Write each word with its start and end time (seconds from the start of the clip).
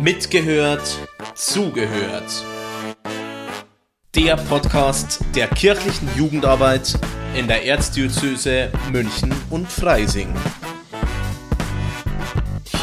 Mitgehört, 0.00 0.98
zugehört. 1.34 2.44
Der 4.14 4.36
Podcast 4.36 5.20
der 5.34 5.48
kirchlichen 5.48 6.08
Jugendarbeit 6.16 6.98
in 7.34 7.46
der 7.46 7.64
Erzdiözese 7.64 8.70
München 8.90 9.32
und 9.50 9.70
Freising. 9.70 10.34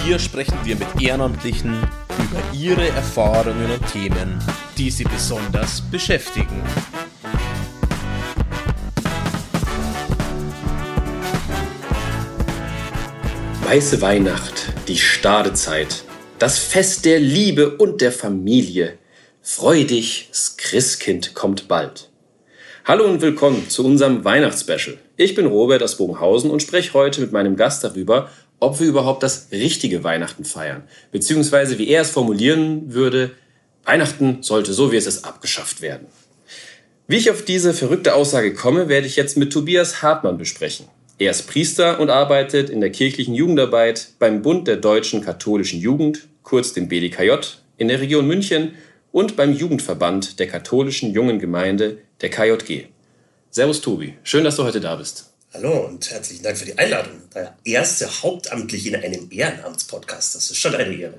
Hier 0.03 0.19
sprechen 0.19 0.57
wir 0.63 0.75
mit 0.75 1.01
Ehrenamtlichen 1.01 1.81
über 2.19 2.41
ihre 2.53 2.87
Erfahrungen 2.89 3.71
und 3.71 3.91
Themen, 3.91 4.39
die 4.77 4.91
sie 4.91 5.05
besonders 5.05 5.81
beschäftigen. 5.81 6.61
Weiße 13.63 14.01
Weihnacht, 14.01 14.73
die 14.87 14.97
Stadezeit, 14.97 16.03
das 16.39 16.57
Fest 16.57 17.03
der 17.03 17.19
Liebe 17.19 17.71
und 17.71 17.99
der 17.99 18.13
Familie. 18.13 18.97
Freu 19.41 19.83
dich, 19.83 20.29
das 20.31 20.55
Christkind 20.55 21.33
kommt 21.33 21.67
bald. 21.67 22.09
Hallo 22.85 23.03
und 23.03 23.21
willkommen 23.21 23.69
zu 23.69 23.85
unserem 23.85 24.23
Weihnachtsspecial. 24.23 24.97
Ich 25.17 25.35
bin 25.35 25.47
Robert 25.47 25.83
aus 25.83 25.97
Bogenhausen 25.97 26.49
und 26.49 26.61
spreche 26.61 26.93
heute 26.93 27.19
mit 27.19 27.33
meinem 27.33 27.57
Gast 27.57 27.83
darüber, 27.83 28.29
ob 28.61 28.79
wir 28.79 28.87
überhaupt 28.87 29.21
das 29.21 29.49
richtige 29.51 30.05
Weihnachten 30.05 30.45
feiern. 30.45 30.83
Beziehungsweise, 31.11 31.77
wie 31.77 31.89
er 31.89 32.03
es 32.03 32.11
formulieren 32.11 32.93
würde, 32.93 33.31
Weihnachten 33.83 34.37
sollte 34.41 34.71
so 34.71 34.93
wie 34.93 34.97
es 34.97 35.07
ist 35.07 35.25
abgeschafft 35.25 35.81
werden. 35.81 36.07
Wie 37.07 37.17
ich 37.17 37.29
auf 37.31 37.43
diese 37.43 37.73
verrückte 37.73 38.15
Aussage 38.15 38.53
komme, 38.53 38.87
werde 38.87 39.07
ich 39.07 39.17
jetzt 39.17 39.35
mit 39.35 39.51
Tobias 39.51 40.01
Hartmann 40.01 40.37
besprechen. 40.37 40.85
Er 41.17 41.31
ist 41.31 41.47
Priester 41.49 41.99
und 41.99 42.09
arbeitet 42.09 42.69
in 42.69 42.79
der 42.79 42.91
kirchlichen 42.91 43.35
Jugendarbeit 43.35 44.11
beim 44.19 44.41
Bund 44.41 44.69
der 44.69 44.77
deutschen 44.77 45.19
katholischen 45.19 45.81
Jugend, 45.81 46.28
kurz 46.43 46.73
dem 46.73 46.87
BDKJ, 46.87 47.31
in 47.77 47.87
der 47.87 47.99
Region 47.99 48.27
München 48.27 48.75
und 49.11 49.35
beim 49.35 49.53
Jugendverband 49.53 50.39
der 50.39 50.47
katholischen 50.47 51.13
jungen 51.13 51.39
Gemeinde, 51.39 51.99
der 52.21 52.29
KJG. 52.29 52.85
Servus 53.49 53.81
Tobi, 53.81 54.15
schön, 54.23 54.43
dass 54.43 54.57
du 54.57 54.63
heute 54.63 54.79
da 54.79 54.95
bist. 54.95 55.31
Hallo 55.53 55.87
und 55.87 56.11
herzlichen 56.11 56.43
Dank 56.43 56.57
für 56.57 56.65
die 56.65 56.77
Einladung. 56.77 57.13
Der 57.33 57.57
erste 57.63 58.07
hauptamtlich 58.21 58.85
in 58.85 58.95
einem 58.95 59.27
Ehrenamtspodcast, 59.31 60.35
das 60.35 60.51
ist 60.51 60.57
schon 60.57 60.75
eine 60.75 60.93
Ehre. 60.93 61.15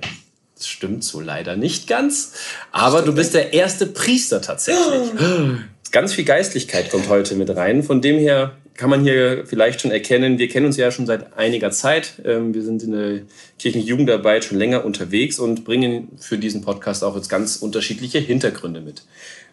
Das 0.55 0.67
stimmt 0.67 1.03
so 1.03 1.19
leider 1.19 1.57
nicht 1.57 1.87
ganz, 1.87 2.33
aber 2.71 3.01
stimmt 3.01 3.07
du 3.07 3.13
bist 3.13 3.33
der 3.33 3.51
erste 3.51 3.87
Priester 3.87 4.41
tatsächlich. 4.41 5.11
Oh. 5.19 5.55
Ganz 5.91 6.13
viel 6.13 6.23
Geistlichkeit 6.23 6.89
kommt 6.89 7.09
heute 7.09 7.35
mit 7.35 7.49
rein, 7.49 7.83
von 7.83 8.01
dem 8.01 8.17
her 8.19 8.55
kann 8.75 8.89
man 8.89 9.03
hier 9.03 9.45
vielleicht 9.45 9.81
schon 9.81 9.91
erkennen, 9.91 10.37
wir 10.39 10.47
kennen 10.47 10.65
uns 10.65 10.77
ja 10.77 10.91
schon 10.91 11.05
seit 11.05 11.37
einiger 11.37 11.71
Zeit. 11.71 12.13
Ähm, 12.25 12.53
wir 12.53 12.63
sind 12.63 12.83
in 12.83 12.91
der 12.91 13.21
kirchlichen 13.59 13.87
Jugendarbeit 13.87 14.43
schon 14.43 14.57
länger 14.57 14.85
unterwegs 14.85 15.39
und 15.39 15.63
bringen 15.65 16.09
für 16.17 16.37
diesen 16.37 16.61
Podcast 16.61 17.03
auch 17.03 17.15
jetzt 17.15 17.29
ganz 17.29 17.57
unterschiedliche 17.57 18.19
Hintergründe 18.19 18.81
mit. 18.81 19.03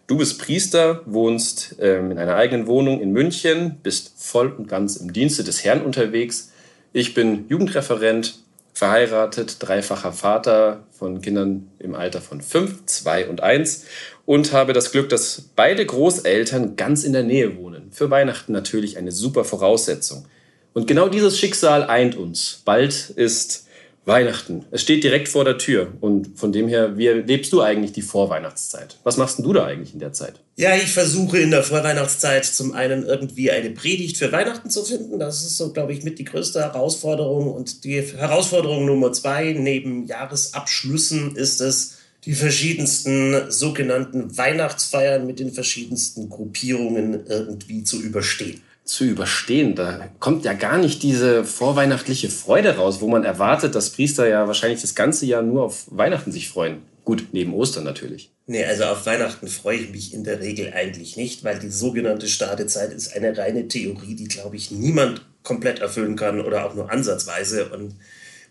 Du 0.06 0.16
bist 0.16 0.41
Priester, 0.41 1.02
wohnst 1.05 1.77
ähm, 1.80 2.10
in 2.10 2.19
einer 2.19 2.36
eigenen 2.36 2.66
Wohnung 2.66 3.00
in 3.00 3.12
München, 3.12 3.77
bist 3.83 4.12
voll 4.16 4.50
und 4.56 4.66
ganz 4.69 4.97
im 4.97 5.12
Dienste 5.12 5.44
des 5.44 5.64
Herrn 5.64 5.82
unterwegs. 5.82 6.50
Ich 6.94 7.12
bin 7.12 7.44
Jugendreferent, 7.48 8.38
verheiratet, 8.78 9.56
dreifacher 9.58 10.12
Vater 10.12 10.84
von 10.92 11.20
Kindern 11.20 11.68
im 11.80 11.96
Alter 11.96 12.20
von 12.20 12.40
fünf, 12.40 12.86
zwei 12.86 13.28
und 13.28 13.42
eins 13.42 13.86
und 14.24 14.52
habe 14.52 14.72
das 14.72 14.92
Glück, 14.92 15.08
dass 15.08 15.50
beide 15.56 15.84
Großeltern 15.84 16.76
ganz 16.76 17.02
in 17.02 17.12
der 17.12 17.24
Nähe 17.24 17.56
wohnen. 17.56 17.90
Für 17.90 18.08
Weihnachten 18.08 18.52
natürlich 18.52 18.96
eine 18.96 19.10
super 19.10 19.44
Voraussetzung. 19.44 20.26
Und 20.74 20.86
genau 20.86 21.08
dieses 21.08 21.36
Schicksal 21.36 21.90
eint 21.90 22.14
uns. 22.14 22.62
Bald 22.64 23.10
ist 23.10 23.66
Weihnachten. 24.04 24.64
Es 24.70 24.82
steht 24.82 25.04
direkt 25.04 25.28
vor 25.28 25.44
der 25.44 25.58
Tür. 25.58 25.92
Und 26.00 26.38
von 26.38 26.52
dem 26.52 26.66
her, 26.68 26.96
wie 26.96 27.08
lebst 27.08 27.52
du 27.52 27.60
eigentlich 27.60 27.92
die 27.92 28.02
Vorweihnachtszeit? 28.02 28.98
Was 29.04 29.16
machst 29.16 29.38
du 29.38 29.52
da 29.52 29.66
eigentlich 29.66 29.92
in 29.92 30.00
der 30.00 30.12
Zeit? 30.12 30.41
Ja, 30.56 30.74
ich 30.74 30.92
versuche 30.92 31.38
in 31.38 31.50
der 31.50 31.62
Vorweihnachtszeit 31.62 32.44
zum 32.44 32.72
einen 32.72 33.04
irgendwie 33.04 33.50
eine 33.50 33.70
Predigt 33.70 34.16
für 34.16 34.32
Weihnachten 34.32 34.70
zu 34.70 34.84
finden. 34.84 35.19
Das 35.19 35.44
ist 35.44 35.56
so, 35.56 35.72
glaube 35.72 35.92
ich, 35.92 36.03
mit 36.04 36.19
die 36.19 36.25
größte 36.25 36.60
Herausforderung. 36.60 37.53
Und 37.53 37.84
die 37.84 38.00
Herausforderung 38.00 38.86
Nummer 38.86 39.12
zwei 39.12 39.53
neben 39.53 40.06
Jahresabschlüssen 40.06 41.36
ist 41.36 41.60
es, 41.60 41.98
die 42.25 42.34
verschiedensten 42.34 43.50
sogenannten 43.50 44.36
Weihnachtsfeiern 44.36 45.26
mit 45.26 45.38
den 45.38 45.53
verschiedensten 45.53 46.28
Gruppierungen 46.28 47.26
irgendwie 47.26 47.84
zu 47.84 48.00
überstehen. 48.03 48.60
Zu 48.88 49.04
überstehen, 49.04 49.75
da 49.75 50.09
kommt 50.19 50.47
ja 50.47 50.54
gar 50.54 50.78
nicht 50.78 51.03
diese 51.03 51.44
vorweihnachtliche 51.44 52.31
Freude 52.31 52.76
raus, 52.76 53.03
wo 53.03 53.09
man 53.09 53.22
erwartet, 53.22 53.75
dass 53.75 53.91
Priester 53.91 54.26
ja 54.26 54.47
wahrscheinlich 54.47 54.81
das 54.81 54.94
ganze 54.94 55.26
Jahr 55.26 55.43
nur 55.43 55.65
auf 55.65 55.84
Weihnachten 55.91 56.32
sich 56.32 56.49
freuen. 56.49 56.78
Gut, 57.04 57.27
neben 57.32 57.53
Ostern 57.53 57.84
natürlich. 57.84 58.31
Nee, 58.47 58.65
also 58.65 58.84
auf 58.84 59.04
Weihnachten 59.04 59.47
freue 59.48 59.77
ich 59.77 59.91
mich 59.91 60.15
in 60.15 60.25
der 60.25 60.41
Regel 60.41 60.72
eigentlich 60.72 61.19
nicht, 61.19 61.44
weil 61.44 61.59
die 61.59 61.69
sogenannte 61.69 62.28
Stadezeit 62.28 62.94
ist 62.94 63.15
eine 63.15 63.37
reine 63.37 63.69
Theorie, 63.69 64.15
die, 64.15 64.28
glaube 64.28 64.56
ich, 64.56 64.71
niemand 64.71 65.21
komplett 65.43 65.81
erfüllen 65.81 66.16
kann 66.16 66.41
oder 66.41 66.65
auch 66.65 66.75
nur 66.75 66.91
ansatzweise. 66.91 67.69
Und 67.69 67.94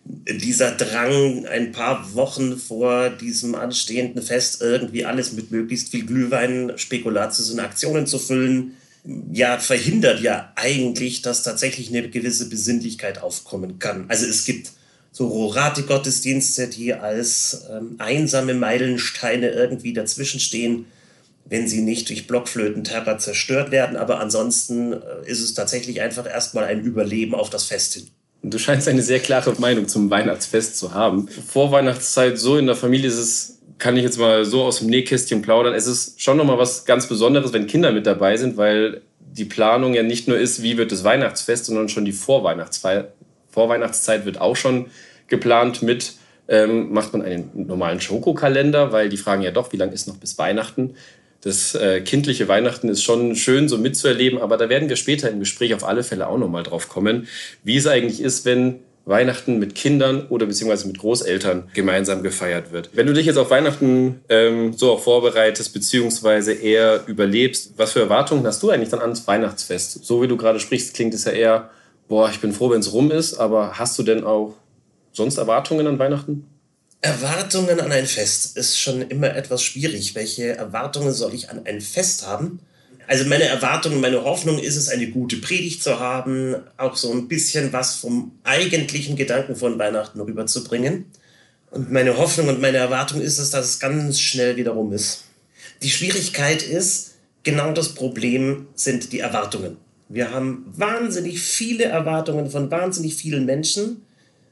dieser 0.06 0.72
Drang, 0.72 1.48
ein 1.48 1.72
paar 1.72 2.14
Wochen 2.14 2.58
vor 2.58 3.10
diesem 3.10 3.56
anstehenden 3.56 4.22
Fest 4.22 4.62
irgendwie 4.62 5.04
alles 5.04 5.34
mit 5.34 5.50
möglichst 5.50 5.90
viel 5.90 6.06
Glühwein, 6.06 6.74
Spekulatius 6.76 7.50
und 7.50 7.60
Aktionen 7.60 8.06
zu 8.06 8.20
füllen, 8.20 8.78
ja, 9.32 9.58
verhindert 9.58 10.22
ja 10.22 10.52
eigentlich, 10.56 11.22
dass 11.22 11.44
tatsächlich 11.44 11.90
eine 11.90 12.10
gewisse 12.10 12.50
Besinnlichkeit 12.50 13.22
aufkommen 13.22 13.80
kann. 13.80 14.06
Also 14.10 14.26
es 14.26 14.46
gibt 14.46 14.72
so 15.12 15.28
Rorati-Gottesdienste, 15.28 16.68
die 16.68 16.94
als 16.94 17.66
ähm, 17.72 17.96
einsame 17.98 18.54
Meilensteine 18.54 19.50
irgendwie 19.50 19.94
dazwischenstehen, 19.94 20.86
wenn 21.46 21.68
sie 21.68 21.82
nicht 21.82 22.10
durch 22.10 22.28
Blockflötenterror 22.28 23.18
zerstört 23.18 23.72
werden. 23.72 23.96
Aber 23.96 24.20
ansonsten 24.20 24.94
äh, 24.94 24.98
ist 25.26 25.42
es 25.42 25.54
tatsächlich 25.54 26.02
einfach 26.02 26.28
erstmal 26.28 26.66
ein 26.66 26.82
Überleben 26.82 27.34
auf 27.34 27.50
das 27.50 27.64
Fest 27.64 27.94
hin. 27.94 28.08
Du 28.44 28.60
scheinst 28.60 28.88
eine 28.88 29.02
sehr 29.02 29.20
klare 29.20 29.54
Meinung 29.60 29.88
zum 29.88 30.10
Weihnachtsfest 30.10 30.78
zu 30.78 30.94
haben. 30.94 31.28
Vor 31.28 31.72
Weihnachtszeit 31.72 32.38
so 32.38 32.58
in 32.58 32.68
der 32.68 32.76
Familie 32.76 33.08
ist 33.08 33.18
es, 33.18 33.57
kann 33.78 33.96
ich 33.98 34.04
jetzt 34.04 34.20
mal 34.20 34.46
so 34.46 34.64
aus 34.64 34.80
dem 34.80 34.90
Nähkästchen 34.90 35.42
plaudern. 35.42 35.74
Es 35.74 35.88
ist 35.88 36.22
schon 36.22 36.38
nochmal 36.38 36.58
was 36.58 36.86
ganz 36.86 37.08
Besonderes, 37.08 37.54
wenn 37.54 37.68
Kinder 37.68 37.92
mit 37.92 38.06
dabei 38.06 38.38
sind, 38.38 38.58
weil 38.58 39.02
die 39.20 39.46
Planung 39.46 39.94
ja 39.94 40.04
nicht 40.04 40.28
nur 40.28 40.38
ist, 40.38 40.64
wie 40.64 40.78
wird 40.78 40.92
das 40.92 41.04
Weihnachtsfest, 41.04 41.66
sondern 41.66 41.90
schon 41.90 42.06
die 42.06 42.12
Vorweihnachtszeit, 42.12 43.10
Vorweihnachtszeit 43.50 44.26
wird 44.26 44.42
auch 44.42 44.56
schon 44.56 44.88
geplant 45.28 45.82
mit, 45.84 46.14
ähm, 46.48 46.92
macht 46.92 47.14
man 47.14 47.22
einen 47.22 47.52
normalen 47.54 48.02
Schokokalender, 48.02 48.92
weil 48.92 49.10
die 49.10 49.18
fragen 49.18 49.42
ja 49.42 49.52
doch, 49.52 49.72
wie 49.74 49.78
lange 49.78 49.94
ist 49.94 50.08
noch 50.08 50.18
bis 50.18 50.38
Weihnachten 50.38 50.96
das 51.42 51.76
äh, 51.76 52.02
kindliche 52.02 52.48
Weihnachten 52.48 52.90
ist 52.90 53.04
schon 53.04 53.36
schön 53.36 53.70
so 53.70 53.78
mitzuerleben, 53.78 54.40
aber 54.40 54.58
da 54.58 54.70
werden 54.70 54.90
wir 54.90 54.96
später 54.96 55.30
im 55.30 55.40
Gespräch 55.40 55.74
auf 55.74 55.84
alle 55.84 56.04
Fälle 56.04 56.28
auch 56.28 56.38
nochmal 56.38 56.64
drauf 56.64 56.90
kommen, 56.90 57.28
wie 57.64 57.78
es 57.78 57.88
eigentlich 57.88 58.22
ist, 58.22 58.46
wenn 58.46 58.80
Weihnachten 59.08 59.58
mit 59.58 59.74
Kindern 59.74 60.28
oder 60.28 60.46
beziehungsweise 60.46 60.88
mit 60.88 61.00
Großeltern 61.00 61.70
gemeinsam 61.74 62.24
gefeiert 62.24 62.72
wird. 62.72 62.90
Wenn 62.94 63.08
du 63.08 63.14
dich 63.14 63.26
jetzt 63.26 63.38
auf 63.38 63.50
Weihnachten 63.50 64.22
ähm, 64.28 64.74
so 64.74 64.92
auch 64.92 65.00
vorbereitest, 65.00 65.74
beziehungsweise 65.74 66.54
eher 66.54 67.06
überlebst, 67.08 67.74
was 67.78 67.94
für 67.94 68.02
Erwartungen 68.02 68.46
hast 68.46 68.62
du 68.62 68.70
eigentlich 68.70 68.90
dann 68.90 69.00
ans 69.00 69.26
Weihnachtsfest? 69.26 70.06
So 70.06 70.22
wie 70.22 70.28
du 70.28 70.36
gerade 70.36 70.60
sprichst, 70.60 70.94
klingt 70.94 71.14
es 71.14 71.24
ja 71.24 71.32
eher, 71.32 71.70
boah, 72.10 72.30
ich 72.30 72.42
bin 72.42 72.52
froh, 72.52 72.70
wenn 72.70 72.82
es 72.82 72.92
rum 72.92 73.10
ist, 73.10 73.36
aber 73.36 73.80
hast 73.80 73.98
du 73.98 74.04
denn 74.04 74.26
auch 74.26 74.56
sonst 75.14 75.38
Erwartungen 75.38 75.88
an 75.88 76.00
Weihnachten? 76.00 76.46
Erwartungen 77.02 77.80
an 77.80 77.92
ein 77.92 78.08
Fest 78.08 78.58
ist 78.58 78.78
schon 78.78 79.02
immer 79.02 79.36
etwas 79.36 79.64
schwierig. 79.64 80.16
Welche 80.16 80.58
Erwartungen 80.58 81.14
soll 81.14 81.34
ich 81.34 81.50
an 81.50 81.62
ein 81.66 81.80
Fest 81.80 82.28
haben? 82.28 82.60
Also 83.08 83.26
meine 83.26 83.46
Erwartung, 83.46 84.02
meine 84.02 84.24
Hoffnung 84.26 84.60
ist 84.60 84.76
es, 84.76 84.90
eine 84.90 85.08
gute 85.08 85.38
Predigt 85.38 85.82
zu 85.82 86.00
haben, 86.00 86.56
auch 86.76 86.98
so 86.98 87.12
ein 87.14 87.30
bisschen 87.30 87.72
was 87.72 87.96
vom 87.96 88.34
eigentlichen 88.44 89.16
Gedanken 89.16 89.56
von 89.56 89.80
Weihnachten 89.80 90.20
rüberzubringen. 90.20 91.06
Und 91.72 91.90
meine 91.92 92.18
Hoffnung 92.18 92.50
und 92.50 92.62
meine 92.62 92.78
Erwartung 92.78 93.22
ist 93.22 93.40
es, 93.40 93.50
dass 93.50 93.66
es 93.66 93.80
ganz 93.80 94.20
schnell 94.20 94.58
wieder 94.58 94.72
rum 94.72 94.92
ist. 94.92 95.24
Die 95.82 95.90
Schwierigkeit 95.90 96.62
ist, 96.64 97.16
genau 97.44 97.72
das 97.72 97.96
Problem 97.96 98.68
sind 98.76 99.14
die 99.14 99.20
Erwartungen. 99.20 99.78
Wir 100.10 100.32
haben 100.32 100.66
wahnsinnig 100.76 101.40
viele 101.42 101.86
Erwartungen 101.86 102.50
von 102.50 102.70
wahnsinnig 102.72 103.16
vielen 103.16 103.46
Menschen. 103.46 104.02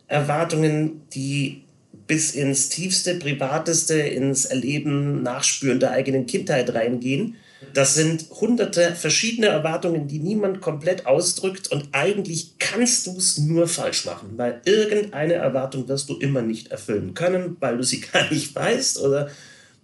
Erwartungen, 0.08 1.02
die 1.14 1.64
bis 2.08 2.36
ins 2.36 2.70
tiefste, 2.70 3.16
privateste, 3.16 3.96
ins 3.96 4.46
Erleben, 4.46 5.24
Nachspüren 5.24 5.80
der 5.80 5.92
eigenen 5.92 6.26
Kindheit 6.26 6.74
reingehen. 6.74 7.36
Das 7.74 7.96
sind 7.96 8.30
hunderte 8.30 8.96
verschiedene 8.96 9.48
Erwartungen, 9.48 10.08
die 10.08 10.20
niemand 10.20 10.62
komplett 10.62 11.06
ausdrückt 11.06 11.72
und 11.72 11.90
eigentlich 11.92 12.58
kannst 12.60 13.08
du 13.08 13.18
es 13.18 13.38
nur 13.38 13.68
falsch 13.68 14.06
machen, 14.06 14.34
weil 14.38 14.62
irgendeine 14.66 15.34
Erwartung 15.34 15.88
wirst 15.88 16.10
du 16.10 16.18
immer 16.18 16.42
nicht 16.42 16.72
erfüllen 16.72 17.14
können, 17.14 17.58
weil 17.60 17.78
du 17.78 17.84
sie 17.84 18.02
gar 18.14 18.30
nicht 18.32 18.56
weißt 18.56 19.00
oder 19.02 19.30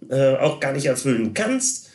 äh, 0.08 0.36
auch 0.36 0.60
gar 0.60 0.72
nicht 0.72 0.86
erfüllen 0.86 1.34
kannst. 1.34 1.88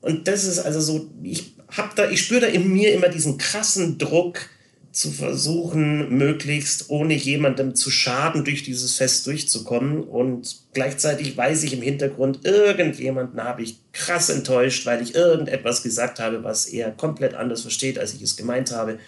Und 0.00 0.28
das 0.28 0.44
ist 0.44 0.60
also 0.60 0.80
so, 0.80 1.10
ich 1.22 1.54
habe 1.68 1.90
da, 1.94 2.08
ich 2.08 2.22
spüre 2.22 2.40
da 2.40 2.46
in 2.46 2.72
mir 2.72 2.92
immer 2.94 3.08
diesen 3.08 3.38
krassen 3.38 3.98
Druck, 3.98 4.48
zu 4.92 5.10
versuchen, 5.10 6.16
möglichst 6.16 6.90
ohne 6.90 7.14
jemandem 7.14 7.74
zu 7.74 7.90
schaden, 7.90 8.44
durch 8.44 8.62
dieses 8.64 8.96
Fest 8.96 9.26
durchzukommen. 9.26 10.02
Und 10.02 10.56
gleichzeitig 10.72 11.36
weiß 11.36 11.62
ich 11.62 11.72
im 11.72 11.82
Hintergrund, 11.82 12.44
irgendjemanden 12.44 13.42
habe 13.42 13.62
ich 13.62 13.76
krass 13.92 14.30
enttäuscht, 14.30 14.86
weil 14.86 15.02
ich 15.02 15.14
irgendetwas 15.14 15.82
gesagt 15.82 16.18
habe, 16.18 16.42
was 16.42 16.66
er 16.66 16.90
komplett 16.90 17.34
anders 17.34 17.62
versteht, 17.62 17.98
als 17.98 18.14
ich 18.14 18.22
es 18.22 18.36
gemeint 18.36 18.72
habe. 18.72 18.98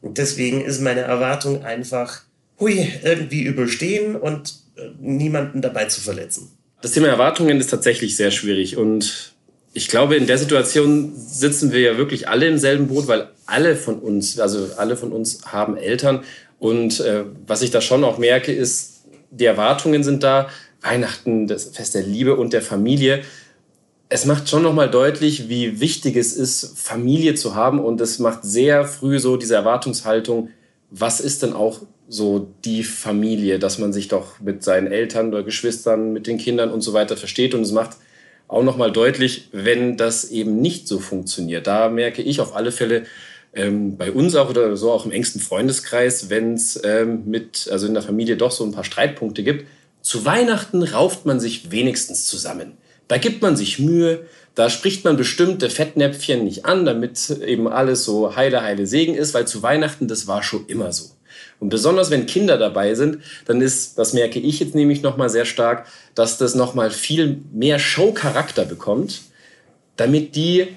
Und 0.00 0.18
deswegen 0.18 0.60
ist 0.60 0.80
meine 0.80 1.00
Erwartung 1.00 1.64
einfach, 1.64 2.22
hui, 2.60 2.88
irgendwie 3.02 3.42
überstehen 3.42 4.14
und 4.14 4.54
äh, 4.76 4.82
niemanden 5.00 5.62
dabei 5.62 5.86
zu 5.86 6.00
verletzen. 6.00 6.52
Das 6.80 6.92
Thema 6.92 7.08
Erwartungen 7.08 7.58
ist 7.58 7.70
tatsächlich 7.70 8.14
sehr 8.14 8.30
schwierig 8.30 8.76
und 8.76 9.34
ich 9.78 9.86
glaube, 9.86 10.16
in 10.16 10.26
der 10.26 10.38
Situation 10.38 11.12
sitzen 11.14 11.70
wir 11.70 11.78
ja 11.78 11.96
wirklich 11.96 12.28
alle 12.28 12.48
im 12.48 12.58
selben 12.58 12.88
Boot, 12.88 13.06
weil 13.06 13.28
alle 13.46 13.76
von 13.76 14.00
uns, 14.00 14.40
also 14.40 14.70
alle 14.76 14.96
von 14.96 15.12
uns 15.12 15.42
haben 15.46 15.76
Eltern. 15.76 16.24
Und 16.58 16.98
äh, 16.98 17.22
was 17.46 17.62
ich 17.62 17.70
da 17.70 17.80
schon 17.80 18.02
auch 18.02 18.18
merke, 18.18 18.50
ist, 18.52 19.04
die 19.30 19.44
Erwartungen 19.44 20.02
sind 20.02 20.24
da. 20.24 20.48
Weihnachten, 20.82 21.46
das 21.46 21.66
Fest 21.66 21.94
der 21.94 22.02
Liebe 22.02 22.34
und 22.34 22.52
der 22.52 22.62
Familie. 22.62 23.22
Es 24.08 24.24
macht 24.24 24.48
schon 24.48 24.64
nochmal 24.64 24.90
deutlich, 24.90 25.48
wie 25.48 25.78
wichtig 25.78 26.16
es 26.16 26.32
ist, 26.32 26.76
Familie 26.76 27.36
zu 27.36 27.54
haben. 27.54 27.78
Und 27.78 28.00
es 28.00 28.18
macht 28.18 28.42
sehr 28.42 28.84
früh 28.84 29.20
so 29.20 29.36
diese 29.36 29.54
Erwartungshaltung, 29.54 30.50
was 30.90 31.20
ist 31.20 31.44
denn 31.44 31.52
auch 31.52 31.82
so 32.08 32.48
die 32.64 32.82
Familie, 32.82 33.60
dass 33.60 33.78
man 33.78 33.92
sich 33.92 34.08
doch 34.08 34.40
mit 34.40 34.64
seinen 34.64 34.88
Eltern 34.88 35.28
oder 35.28 35.44
Geschwistern, 35.44 36.12
mit 36.12 36.26
den 36.26 36.38
Kindern 36.38 36.72
und 36.72 36.80
so 36.80 36.94
weiter 36.94 37.16
versteht. 37.16 37.54
Und 37.54 37.60
es 37.60 37.70
macht 37.70 37.96
auch 38.48 38.62
nochmal 38.62 38.90
deutlich, 38.90 39.48
wenn 39.52 39.96
das 39.96 40.30
eben 40.30 40.60
nicht 40.60 40.88
so 40.88 40.98
funktioniert. 40.98 41.66
Da 41.66 41.88
merke 41.90 42.22
ich 42.22 42.40
auf 42.40 42.56
alle 42.56 42.72
Fälle 42.72 43.04
ähm, 43.54 43.96
bei 43.96 44.10
uns 44.10 44.34
auch 44.34 44.50
oder 44.50 44.76
so 44.76 44.90
auch 44.90 45.04
im 45.04 45.12
engsten 45.12 45.40
Freundeskreis, 45.40 46.30
wenn 46.30 46.54
es 46.54 46.80
ähm, 46.82 47.22
mit, 47.26 47.68
also 47.70 47.86
in 47.86 47.94
der 47.94 48.02
Familie 48.02 48.36
doch 48.36 48.50
so 48.50 48.64
ein 48.64 48.72
paar 48.72 48.84
Streitpunkte 48.84 49.42
gibt. 49.42 49.66
Zu 50.00 50.24
Weihnachten 50.24 50.82
rauft 50.82 51.26
man 51.26 51.40
sich 51.40 51.70
wenigstens 51.70 52.26
zusammen. 52.26 52.72
Da 53.06 53.18
gibt 53.18 53.42
man 53.42 53.56
sich 53.56 53.78
Mühe, 53.78 54.26
da 54.54 54.70
spricht 54.70 55.04
man 55.04 55.16
bestimmte 55.16 55.70
Fettnäpfchen 55.70 56.44
nicht 56.44 56.64
an, 56.64 56.84
damit 56.84 57.30
eben 57.30 57.68
alles 57.68 58.04
so 58.04 58.34
heile, 58.34 58.62
heile 58.62 58.86
Segen 58.86 59.14
ist, 59.14 59.34
weil 59.34 59.46
zu 59.46 59.62
Weihnachten, 59.62 60.08
das 60.08 60.26
war 60.26 60.42
schon 60.42 60.66
immer 60.66 60.92
so. 60.92 61.10
Und 61.60 61.70
besonders 61.70 62.10
wenn 62.10 62.26
Kinder 62.26 62.58
dabei 62.58 62.94
sind, 62.94 63.18
dann 63.46 63.60
ist, 63.60 63.98
das 63.98 64.12
merke 64.12 64.38
ich 64.38 64.60
jetzt 64.60 64.74
nämlich 64.74 65.02
nochmal 65.02 65.30
sehr 65.30 65.44
stark, 65.44 65.86
dass 66.14 66.38
das 66.38 66.54
nochmal 66.54 66.90
viel 66.90 67.40
mehr 67.52 67.78
Show-Charakter 67.78 68.64
bekommt, 68.64 69.22
damit 69.96 70.36
die 70.36 70.68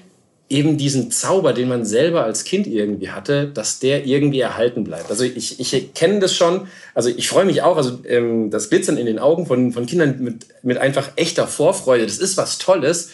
eben 0.52 0.76
diesen 0.76 1.10
Zauber, 1.10 1.54
den 1.54 1.68
man 1.68 1.86
selber 1.86 2.24
als 2.24 2.44
Kind 2.44 2.66
irgendwie 2.66 3.10
hatte, 3.10 3.46
dass 3.46 3.78
der 3.78 4.04
irgendwie 4.04 4.40
erhalten 4.40 4.84
bleibt. 4.84 5.08
Also 5.08 5.24
ich, 5.24 5.58
ich 5.58 5.94
kenne 5.94 6.20
das 6.20 6.34
schon, 6.34 6.68
also 6.94 7.08
ich 7.08 7.26
freue 7.28 7.46
mich 7.46 7.62
auch, 7.62 7.78
also 7.78 8.00
ähm, 8.06 8.50
das 8.50 8.68
Glitzern 8.68 8.98
in 8.98 9.06
den 9.06 9.18
Augen 9.18 9.46
von, 9.46 9.72
von 9.72 9.86
Kindern 9.86 10.16
mit, 10.20 10.46
mit 10.62 10.76
einfach 10.76 11.12
echter 11.16 11.46
Vorfreude, 11.46 12.04
das 12.04 12.18
ist 12.18 12.36
was 12.36 12.58
Tolles, 12.58 13.10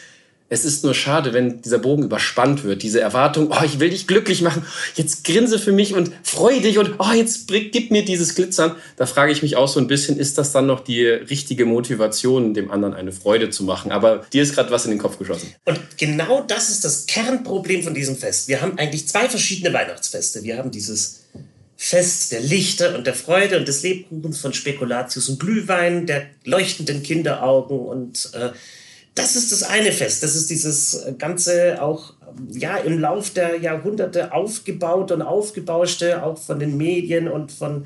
es 0.51 0.65
ist 0.65 0.83
nur 0.83 0.95
schade, 0.95 1.35
wenn 1.35 1.61
dieser 1.61 1.79
Bogen 1.79 2.05
überspannt 2.05 2.65
wird. 2.65 2.83
Diese 2.83 3.01
Erwartung, 3.01 3.51
oh, 3.51 3.65
ich 3.65 3.81
will 3.81 3.91
dich 3.91 4.07
glücklich 4.07 4.41
machen, 4.41 4.65
jetzt 4.95 5.25
grinse 5.25 5.59
für 5.59 5.73
mich 5.73 5.95
und 5.95 6.11
freue 6.23 6.61
dich 6.61 6.79
und 6.79 6.95
oh, 6.99 7.13
jetzt 7.13 7.49
gib 7.49 7.91
mir 7.91 8.05
dieses 8.05 8.35
Glitzern. 8.35 8.75
Da 8.97 9.05
frage 9.05 9.31
ich 9.31 9.43
mich 9.43 9.57
auch 9.57 9.69
so 9.69 9.79
ein 9.79 9.89
bisschen, 9.89 10.19
ist 10.19 10.39
das 10.39 10.53
dann 10.53 10.67
noch 10.67 10.81
die 10.81 11.05
richtige 11.05 11.67
Motivation, 11.67 12.55
dem 12.55 12.71
anderen 12.71 12.95
eine 12.95 13.13
Freude 13.13 13.51
zu 13.51 13.65
machen? 13.65 13.93
Aber 13.93 14.25
dir 14.33 14.43
ist 14.43 14.55
gerade 14.55 14.71
was 14.71 14.87
in 14.87 14.91
den 14.91 15.01
Kopf 15.01 15.19
geschossen. 15.19 15.55
Und 15.67 15.81
genau 15.99 16.43
das 16.47 16.71
ist 16.71 16.85
das 16.85 17.07
Kernproblem 17.07 17.83
von 17.83 17.93
diesem 17.93 18.17
Fest. 18.17 18.49
Wir 18.49 18.63
haben 18.63 18.79
eigentlich 18.79 19.07
zwei 19.07 19.29
verschiedene 19.29 19.75
Weihnachtsfeste. 19.75 20.43
Wir 20.45 20.57
haben 20.57 20.71
dieses 20.71 21.25
Fest 21.77 22.33
der 22.33 22.41
Lichter 22.41 22.97
und 22.97 23.07
der 23.07 23.15
Freude 23.15 23.59
und 23.59 23.69
des 23.69 23.83
Lebkuchens 23.83 24.41
von 24.41 24.55
Spekulatius 24.55 25.29
und 25.29 25.39
Glühwein, 25.39 26.07
der 26.07 26.27
leuchtenden 26.45 27.03
Kinderaugen 27.03 27.79
und 27.79 28.31
äh, 28.33 28.51
das 29.19 29.35
ist 29.35 29.51
das 29.53 29.65
eine 29.65 29.93
Fest. 29.93 30.23
Das 30.23 30.37
ist 30.37 30.49
dieses 30.49 31.05
ganze 31.19 31.83
auch 31.83 32.15
ja 32.51 32.77
im 32.77 33.01
Lauf 33.01 33.31
der 33.31 33.57
Jahrhunderte 33.57 34.33
aufgebaut 34.33 35.11
und 35.11 35.23
aufgebauschte, 35.23 36.23
auch 36.23 36.39
von 36.39 36.61
den 36.61 36.77
Medien 36.77 37.29
und 37.29 37.51
von, 37.51 37.85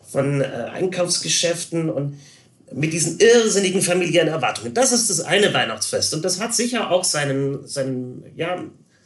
von 0.00 0.42
äh, 0.42 0.44
Einkaufsgeschäften 0.44 1.88
und 1.88 2.18
mit 2.72 2.92
diesen 2.92 3.18
irrsinnigen 3.18 3.82
familiären 3.82 4.28
Erwartungen. 4.28 4.74
Das 4.74 4.92
ist 4.92 5.08
das 5.08 5.20
eine 5.20 5.54
Weihnachtsfest 5.54 6.12
und 6.14 6.24
das 6.24 6.40
hat 6.40 6.54
sicher 6.54 6.90
auch 6.90 7.04
seinen, 7.04 7.66
seinen, 7.66 8.24
ja, 8.36 8.62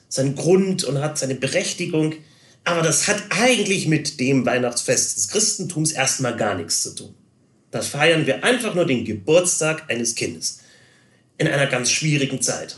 seinen 0.08 0.34
Grund 0.34 0.84
und 0.84 1.00
hat 1.00 1.18
seine 1.18 1.34
Berechtigung. 1.34 2.14
Aber 2.64 2.82
das 2.82 3.08
hat 3.08 3.22
eigentlich 3.30 3.86
mit 3.86 4.20
dem 4.20 4.44
Weihnachtsfest 4.46 5.16
des 5.16 5.28
Christentums 5.28 5.92
erstmal 5.92 6.36
gar 6.36 6.54
nichts 6.54 6.82
zu 6.82 6.94
tun. 6.94 7.14
Da 7.70 7.82
feiern 7.82 8.26
wir 8.26 8.42
einfach 8.44 8.74
nur 8.74 8.86
den 8.86 9.04
Geburtstag 9.04 9.84
eines 9.90 10.14
Kindes 10.14 10.60
in 11.38 11.48
einer 11.48 11.66
ganz 11.66 11.90
schwierigen 11.90 12.42
Zeit. 12.42 12.76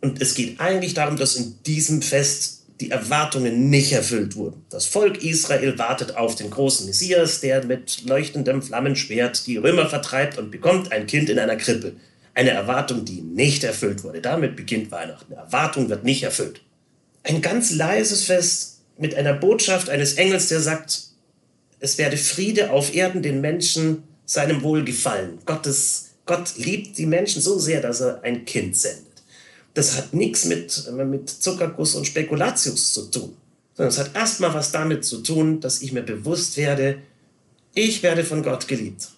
Und 0.00 0.22
es 0.22 0.34
geht 0.34 0.60
eigentlich 0.60 0.94
darum, 0.94 1.16
dass 1.16 1.36
in 1.36 1.56
diesem 1.64 2.00
Fest 2.00 2.62
die 2.80 2.90
Erwartungen 2.90 3.70
nicht 3.70 3.92
erfüllt 3.92 4.36
wurden. 4.36 4.64
Das 4.68 4.86
Volk 4.86 5.22
Israel 5.24 5.78
wartet 5.78 6.16
auf 6.16 6.34
den 6.34 6.50
großen 6.50 6.86
Messias, 6.86 7.40
der 7.40 7.64
mit 7.64 8.04
leuchtendem 8.04 8.62
Flammenschwert 8.62 9.46
die 9.46 9.56
Römer 9.56 9.88
vertreibt 9.88 10.38
und 10.38 10.50
bekommt 10.50 10.92
ein 10.92 11.06
Kind 11.06 11.30
in 11.30 11.38
einer 11.38 11.56
Krippe. 11.56 11.94
Eine 12.34 12.50
Erwartung, 12.50 13.04
die 13.04 13.22
nicht 13.22 13.64
erfüllt 13.64 14.04
wurde. 14.04 14.20
Damit 14.20 14.56
beginnt 14.56 14.90
Weihnachten. 14.90 15.32
Eine 15.32 15.42
Erwartung 15.42 15.88
wird 15.88 16.04
nicht 16.04 16.22
erfüllt. 16.22 16.60
Ein 17.22 17.40
ganz 17.40 17.72
leises 17.72 18.24
Fest 18.24 18.80
mit 18.98 19.14
einer 19.14 19.32
Botschaft 19.32 19.88
eines 19.88 20.14
Engels, 20.14 20.48
der 20.48 20.60
sagt, 20.60 21.02
es 21.80 21.98
werde 21.98 22.16
Friede 22.16 22.70
auf 22.70 22.94
Erden 22.94 23.22
den 23.22 23.40
Menschen 23.40 24.02
seinem 24.26 24.62
Wohl 24.62 24.84
gefallen. 24.84 25.38
Gottes 25.46 26.05
Gott 26.26 26.56
liebt 26.56 26.98
die 26.98 27.06
Menschen 27.06 27.40
so 27.40 27.58
sehr, 27.58 27.80
dass 27.80 28.00
er 28.00 28.22
ein 28.22 28.44
Kind 28.44 28.76
sendet. 28.76 29.06
Das 29.74 29.96
hat 29.96 30.12
nichts 30.12 30.44
mit, 30.44 30.90
mit 30.92 31.30
Zuckerguss 31.30 31.94
und 31.94 32.06
Spekulatius 32.06 32.92
zu 32.92 33.10
tun, 33.10 33.36
sondern 33.74 33.92
es 33.92 33.98
hat 33.98 34.14
erstmal 34.14 34.52
was 34.54 34.72
damit 34.72 35.04
zu 35.04 35.22
tun, 35.22 35.60
dass 35.60 35.82
ich 35.82 35.92
mir 35.92 36.02
bewusst 36.02 36.56
werde, 36.56 36.98
ich 37.74 38.02
werde 38.02 38.24
von 38.24 38.42
Gott 38.42 38.68
geliebt. 38.68 39.08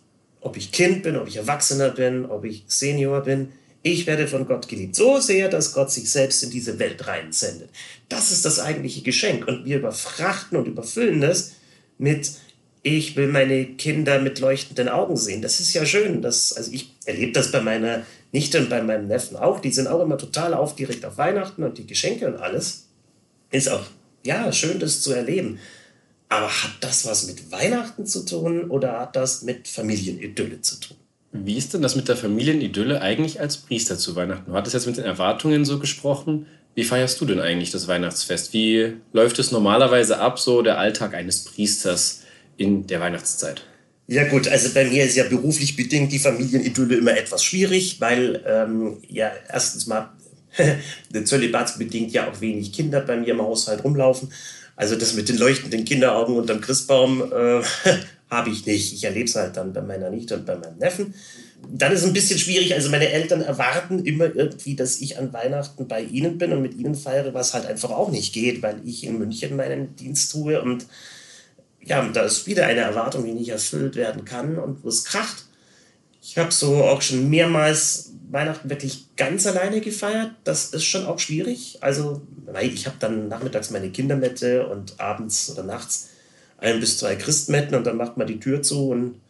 Ob 0.41 0.57
ich 0.57 0.73
Kind 0.73 1.05
bin, 1.05 1.17
ob 1.17 1.29
ich 1.29 1.37
Erwachsener 1.37 1.91
bin, 1.91 2.27
ob 2.27 2.45
ich 2.45 2.65
Senior 2.67 3.23
bin, 3.23 3.53
ich 3.83 4.07
werde 4.07 4.27
von 4.27 4.47
Gott 4.47 4.69
geliebt. 4.69 4.97
So 4.97 5.21
sehr, 5.21 5.49
dass 5.49 5.73
Gott 5.73 5.93
sich 5.93 6.11
selbst 6.11 6.43
in 6.43 6.51
diese 6.51 6.79
Welt 6.79 7.07
reinsendet. 7.07 7.71
Das 8.09 8.33
ist 8.33 8.45
das 8.45 8.59
eigentliche 8.59 9.03
Geschenk. 9.03 9.47
Und 9.47 9.65
wir 9.65 9.79
überfrachten 9.79 10.59
und 10.59 10.67
überfüllen 10.67 11.23
es 11.23 11.53
mit 11.97 12.33
ich 12.97 13.17
will 13.17 13.29
meine 13.29 13.65
Kinder 13.65 14.21
mit 14.21 14.39
leuchtenden 14.39 14.89
Augen 14.89 15.17
sehen. 15.17 15.43
Das 15.43 15.61
ist 15.61 15.75
ja 15.75 15.85
schön. 15.85 16.23
Das, 16.23 16.53
also 16.53 16.73
ich 16.73 16.95
erlebe 17.05 17.33
das 17.33 17.53
bei 17.53 17.61
meiner 17.61 18.03
Nichte 18.33 18.59
und 18.61 18.71
bei 18.71 18.83
meinem 18.83 19.09
Neffen 19.09 19.37
auch. 19.37 19.61
Die 19.61 19.71
sind 19.71 19.89
auch 19.89 20.03
immer 20.03 20.19
total 20.19 20.55
aufgeregt 20.55 21.05
auf 21.05 21.19
Weihnachten 21.19 21.63
und 21.63 21.79
die 21.79 21.87
Geschenke 21.87 22.27
und 22.27 22.37
alles. 22.37 22.89
Ist 23.51 23.71
auch, 23.71 23.85
ja, 24.25 24.53
schön, 24.53 24.79
das 24.79 25.01
zu 25.01 25.13
erleben. 25.13 25.59
Aber 26.29 26.49
hat 26.49 26.73
das 26.81 27.07
was 27.07 27.27
mit 27.27 27.51
Weihnachten 27.51 28.07
zu 28.07 28.25
tun 28.25 28.71
oder 28.71 29.01
hat 29.01 29.17
das 29.17 29.43
mit 29.43 29.67
Familienidylle 29.67 30.61
zu 30.61 30.79
tun? 30.79 30.97
Wie 31.33 31.57
ist 31.57 31.75
denn 31.75 31.83
das 31.83 31.97
mit 31.97 32.09
der 32.09 32.17
Familienidylle 32.17 33.01
eigentlich 33.01 33.41
als 33.41 33.59
Priester 33.59 33.99
zu 33.99 34.17
Weihnachten? 34.17 34.51
Du 34.51 34.57
hattest 34.57 34.75
jetzt 34.75 34.87
mit 34.87 34.97
den 34.97 35.05
Erwartungen 35.05 35.65
so 35.65 35.79
gesprochen. 35.79 36.47
Wie 36.75 36.85
feierst 36.85 37.21
du 37.21 37.25
denn 37.25 37.41
eigentlich 37.41 37.71
das 37.71 37.89
Weihnachtsfest? 37.89 38.53
Wie 38.53 38.95
läuft 39.13 39.39
es 39.39 39.53
normalerweise 39.53 40.21
ab, 40.21 40.39
so 40.39 40.63
der 40.63 40.79
Alltag 40.79 41.15
eines 41.15 41.45
Priesters? 41.45 42.23
In 42.59 42.87
der 42.87 43.01
Weihnachtszeit? 43.01 43.65
Ja 44.07 44.27
gut, 44.29 44.49
also 44.49 44.73
bei 44.73 44.85
mir 44.85 45.05
ist 45.05 45.17
ja 45.17 45.25
beruflich 45.25 45.77
bedingt 45.77 46.13
die 46.13 46.19
Familienidylle 46.19 46.97
immer 46.97 47.17
etwas 47.17 47.45
schwierig, 47.45 48.01
weil 48.01 48.43
ähm, 48.47 48.99
ja 49.09 49.31
erstens 49.51 49.87
mal 49.87 50.11
zölibatsbedingt 51.25 52.13
ja 52.13 52.31
auch 52.31 52.41
wenig 52.41 52.73
Kinder 52.73 53.01
bei 53.01 53.17
mir 53.17 53.29
im 53.29 53.43
Haushalt 53.43 53.85
rumlaufen. 53.85 54.33
Also 54.77 54.97
das 54.97 55.15
mit 55.15 55.29
den 55.29 55.37
leuchtenden 55.37 55.85
Kinderaugen 55.85 56.37
unterm 56.37 56.61
Christbaum 56.61 57.33
äh, 57.33 57.63
habe 58.31 58.51
ich 58.51 58.65
nicht. 58.65 58.95
Ich 58.95 59.05
erlebe 59.05 59.27
es 59.27 59.37
halt 59.37 59.57
dann 59.57 59.73
bei 59.73 59.83
meiner 59.83 60.09
Nichte 60.09 60.37
und 60.37 60.47
bei 60.47 60.57
meinem 60.57 60.79
Neffen. 60.79 61.15
Dann 61.71 61.93
ist 61.93 62.01
es 62.01 62.07
ein 62.07 62.13
bisschen 62.13 62.39
schwierig. 62.39 62.75
Also 62.75 62.89
meine 62.89 63.11
Eltern 63.11 63.43
erwarten 63.43 64.05
immer 64.05 64.35
irgendwie, 64.35 64.75
dass 64.75 65.01
ich 65.01 65.19
an 65.19 65.33
Weihnachten 65.33 65.87
bei 65.87 66.03
ihnen 66.03 66.39
bin 66.39 66.53
und 66.53 66.63
mit 66.63 66.79
ihnen 66.79 66.95
feiere, 66.95 67.35
was 67.35 67.53
halt 67.53 67.67
einfach 67.67 67.91
auch 67.91 68.11
nicht 68.11 68.33
geht, 68.33 68.63
weil 68.63 68.81
ich 68.87 69.05
in 69.05 69.19
München 69.19 69.57
meinen 69.57 69.97
Dienst 69.97 70.33
tue 70.33 70.63
und 70.63 70.87
ja, 71.89 72.07
da 72.09 72.23
ist 72.23 72.47
wieder 72.47 72.67
eine 72.67 72.81
Erwartung, 72.81 73.25
die 73.25 73.33
nicht 73.33 73.49
erfüllt 73.49 73.97
werden 73.97 74.25
kann 74.25 74.59
und 74.59 74.85
wo 74.85 74.89
es 74.89 75.05
kracht. 75.05 75.45
Ich 76.23 76.37
habe 76.37 76.53
so 76.53 76.85
auch 76.85 77.01
schon 77.01 77.31
mehrmals 77.31 78.13
Weihnachten 78.31 78.69
wirklich 78.69 79.07
ganz 79.17 79.47
alleine 79.47 79.81
gefeiert. 79.81 80.33
Das 80.45 80.67
ist 80.75 80.85
schon 80.85 81.07
auch 81.07 81.19
schwierig. 81.19 81.79
Also, 81.81 82.21
ich 82.61 82.87
habe 82.87 82.97
dann 82.99 83.29
nachmittags 83.29 83.71
meine 83.71 83.91
Kindermette 83.91 84.67
und 84.67 85.01
abends 85.01 85.51
oder 85.51 85.63
nachts 85.63 86.09
ein 86.59 86.81
bis 86.81 86.99
zwei 86.99 87.17
Christmetten 87.17 87.75
und 87.75 87.87
dann 87.87 87.97
macht 87.97 88.17
man 88.17 88.27
die 88.27 88.41
Tür 88.41 88.63
zu 88.63 88.91
und 88.91 89.21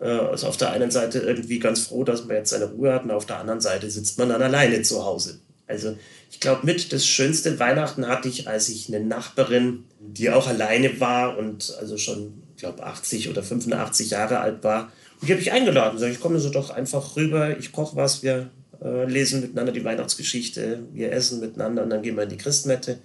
äh, 0.00 0.34
ist 0.34 0.44
auf 0.44 0.56
der 0.56 0.72
einen 0.72 0.90
Seite 0.90 1.20
irgendwie 1.20 1.58
ganz 1.58 1.86
froh, 1.86 2.04
dass 2.04 2.26
man 2.26 2.36
jetzt 2.36 2.50
seine 2.50 2.66
Ruhe 2.66 2.92
hat 2.92 3.04
und 3.04 3.12
auf 3.12 3.26
der 3.26 3.38
anderen 3.38 3.60
Seite 3.60 3.90
sitzt 3.90 4.18
man 4.18 4.28
dann 4.28 4.42
alleine 4.42 4.82
zu 4.82 5.04
Hause. 5.04 5.38
Also 5.66 5.96
ich 6.30 6.40
glaube, 6.40 6.66
mit 6.66 6.92
das 6.92 7.06
schönste 7.06 7.58
Weihnachten 7.58 8.06
hatte 8.06 8.28
ich, 8.28 8.48
als 8.48 8.68
ich 8.68 8.88
eine 8.88 9.04
Nachbarin, 9.04 9.84
die 10.00 10.30
auch 10.30 10.46
alleine 10.46 11.00
war 11.00 11.38
und 11.38 11.74
also 11.80 11.96
schon, 11.96 12.42
ich 12.54 12.60
glaube, 12.60 12.84
80 12.84 13.30
oder 13.30 13.42
85 13.42 14.10
Jahre 14.10 14.40
alt 14.40 14.62
war. 14.62 14.92
Und 15.20 15.28
die 15.28 15.32
habe 15.32 15.42
ich 15.42 15.52
eingeladen. 15.52 15.98
Sag 15.98 16.10
ich, 16.10 16.20
komme 16.20 16.38
so 16.38 16.50
doch 16.50 16.70
einfach 16.70 17.16
rüber, 17.16 17.58
ich 17.58 17.72
koche 17.72 17.96
was, 17.96 18.22
wir 18.22 18.50
äh, 18.82 19.06
lesen 19.06 19.40
miteinander 19.40 19.72
die 19.72 19.84
Weihnachtsgeschichte, 19.84 20.80
wir 20.92 21.12
essen 21.12 21.40
miteinander 21.40 21.82
und 21.82 21.90
dann 21.90 22.02
gehen 22.02 22.16
wir 22.16 22.24
in 22.24 22.28
die 22.28 22.36
Christmette. 22.36 22.98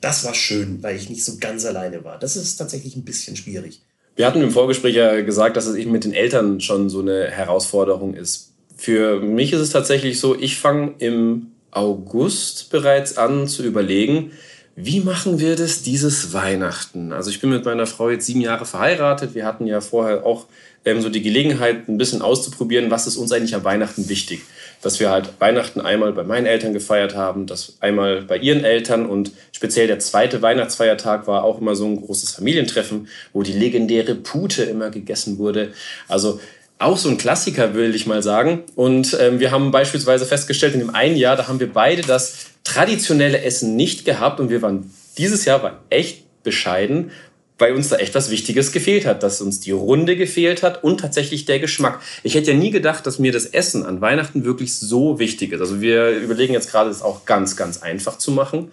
Das 0.00 0.24
war 0.24 0.34
schön, 0.34 0.82
weil 0.82 0.96
ich 0.96 1.10
nicht 1.10 1.24
so 1.24 1.34
ganz 1.38 1.64
alleine 1.64 2.04
war. 2.04 2.18
Das 2.18 2.36
ist 2.36 2.56
tatsächlich 2.56 2.96
ein 2.96 3.04
bisschen 3.04 3.36
schwierig. 3.36 3.82
Wir 4.14 4.26
hatten 4.26 4.40
im 4.40 4.50
Vorgespräch 4.50 4.94
ja 4.94 5.20
gesagt, 5.20 5.56
dass 5.56 5.66
es 5.66 5.76
eben 5.76 5.92
mit 5.92 6.04
den 6.04 6.14
Eltern 6.14 6.60
schon 6.60 6.88
so 6.88 7.00
eine 7.00 7.30
Herausforderung 7.30 8.14
ist. 8.14 8.52
Für 8.76 9.20
mich 9.20 9.52
ist 9.52 9.60
es 9.60 9.70
tatsächlich 9.70 10.20
so, 10.20 10.34
ich 10.34 10.56
fange 10.56 10.94
im 10.98 11.52
August 11.76 12.70
bereits 12.70 13.18
an 13.18 13.46
zu 13.46 13.62
überlegen, 13.62 14.32
wie 14.78 15.00
machen 15.00 15.40
wir 15.40 15.56
das 15.56 15.82
dieses 15.82 16.34
Weihnachten? 16.34 17.12
Also 17.12 17.30
ich 17.30 17.40
bin 17.40 17.50
mit 17.50 17.64
meiner 17.64 17.86
Frau 17.86 18.10
jetzt 18.10 18.26
sieben 18.26 18.42
Jahre 18.42 18.66
verheiratet. 18.66 19.34
Wir 19.34 19.46
hatten 19.46 19.66
ja 19.66 19.80
vorher 19.80 20.26
auch 20.26 20.46
ähm, 20.84 21.00
so 21.00 21.08
die 21.08 21.22
Gelegenheit, 21.22 21.88
ein 21.88 21.96
bisschen 21.96 22.20
auszuprobieren, 22.20 22.90
was 22.90 23.06
ist 23.06 23.16
uns 23.16 23.32
eigentlich 23.32 23.54
am 23.54 23.64
Weihnachten 23.64 24.08
wichtig. 24.08 24.42
Dass 24.82 25.00
wir 25.00 25.10
halt 25.10 25.30
Weihnachten 25.38 25.80
einmal 25.80 26.12
bei 26.12 26.24
meinen 26.24 26.44
Eltern 26.44 26.74
gefeiert 26.74 27.14
haben, 27.14 27.46
das 27.46 27.76
einmal 27.80 28.22
bei 28.22 28.36
ihren 28.36 28.64
Eltern 28.64 29.06
und 29.06 29.32
speziell 29.52 29.86
der 29.86 29.98
zweite 29.98 30.42
Weihnachtsfeiertag 30.42 31.26
war 31.26 31.44
auch 31.44 31.58
immer 31.58 31.74
so 31.74 31.86
ein 31.86 32.00
großes 32.00 32.32
Familientreffen, 32.32 33.08
wo 33.32 33.42
die 33.42 33.54
legendäre 33.54 34.14
Pute 34.14 34.64
immer 34.64 34.90
gegessen 34.90 35.38
wurde. 35.38 35.72
Also 36.06 36.38
auch 36.78 36.98
so 36.98 37.08
ein 37.08 37.16
Klassiker, 37.16 37.74
will 37.74 37.94
ich 37.94 38.06
mal 38.06 38.22
sagen. 38.22 38.64
Und 38.74 39.16
ähm, 39.20 39.40
wir 39.40 39.50
haben 39.50 39.70
beispielsweise 39.70 40.26
festgestellt, 40.26 40.74
in 40.74 40.80
dem 40.80 40.94
einen 40.94 41.16
Jahr, 41.16 41.36
da 41.36 41.48
haben 41.48 41.60
wir 41.60 41.72
beide 41.72 42.02
das 42.02 42.46
traditionelle 42.64 43.42
Essen 43.42 43.76
nicht 43.76 44.04
gehabt 44.04 44.40
und 44.40 44.50
wir 44.50 44.60
waren 44.62 44.90
dieses 45.16 45.44
Jahr 45.44 45.62
war 45.62 45.80
echt 45.88 46.42
bescheiden, 46.42 47.10
weil 47.58 47.72
uns 47.72 47.88
da 47.88 47.96
echt 47.96 48.14
was 48.14 48.30
Wichtiges 48.30 48.72
gefehlt 48.72 49.06
hat, 49.06 49.22
dass 49.22 49.40
uns 49.40 49.60
die 49.60 49.70
Runde 49.70 50.16
gefehlt 50.16 50.62
hat 50.62 50.84
und 50.84 51.00
tatsächlich 51.00 51.46
der 51.46 51.58
Geschmack. 51.58 52.00
Ich 52.22 52.34
hätte 52.34 52.52
ja 52.52 52.56
nie 52.56 52.70
gedacht, 52.70 53.06
dass 53.06 53.18
mir 53.18 53.32
das 53.32 53.46
Essen 53.46 53.84
an 53.84 54.02
Weihnachten 54.02 54.44
wirklich 54.44 54.74
so 54.74 55.18
wichtig 55.18 55.52
ist. 55.52 55.60
Also 55.60 55.80
wir 55.80 56.10
überlegen 56.10 56.52
jetzt 56.52 56.70
gerade, 56.70 56.90
es 56.90 57.00
auch 57.00 57.24
ganz, 57.24 57.56
ganz 57.56 57.82
einfach 57.82 58.18
zu 58.18 58.30
machen. 58.30 58.70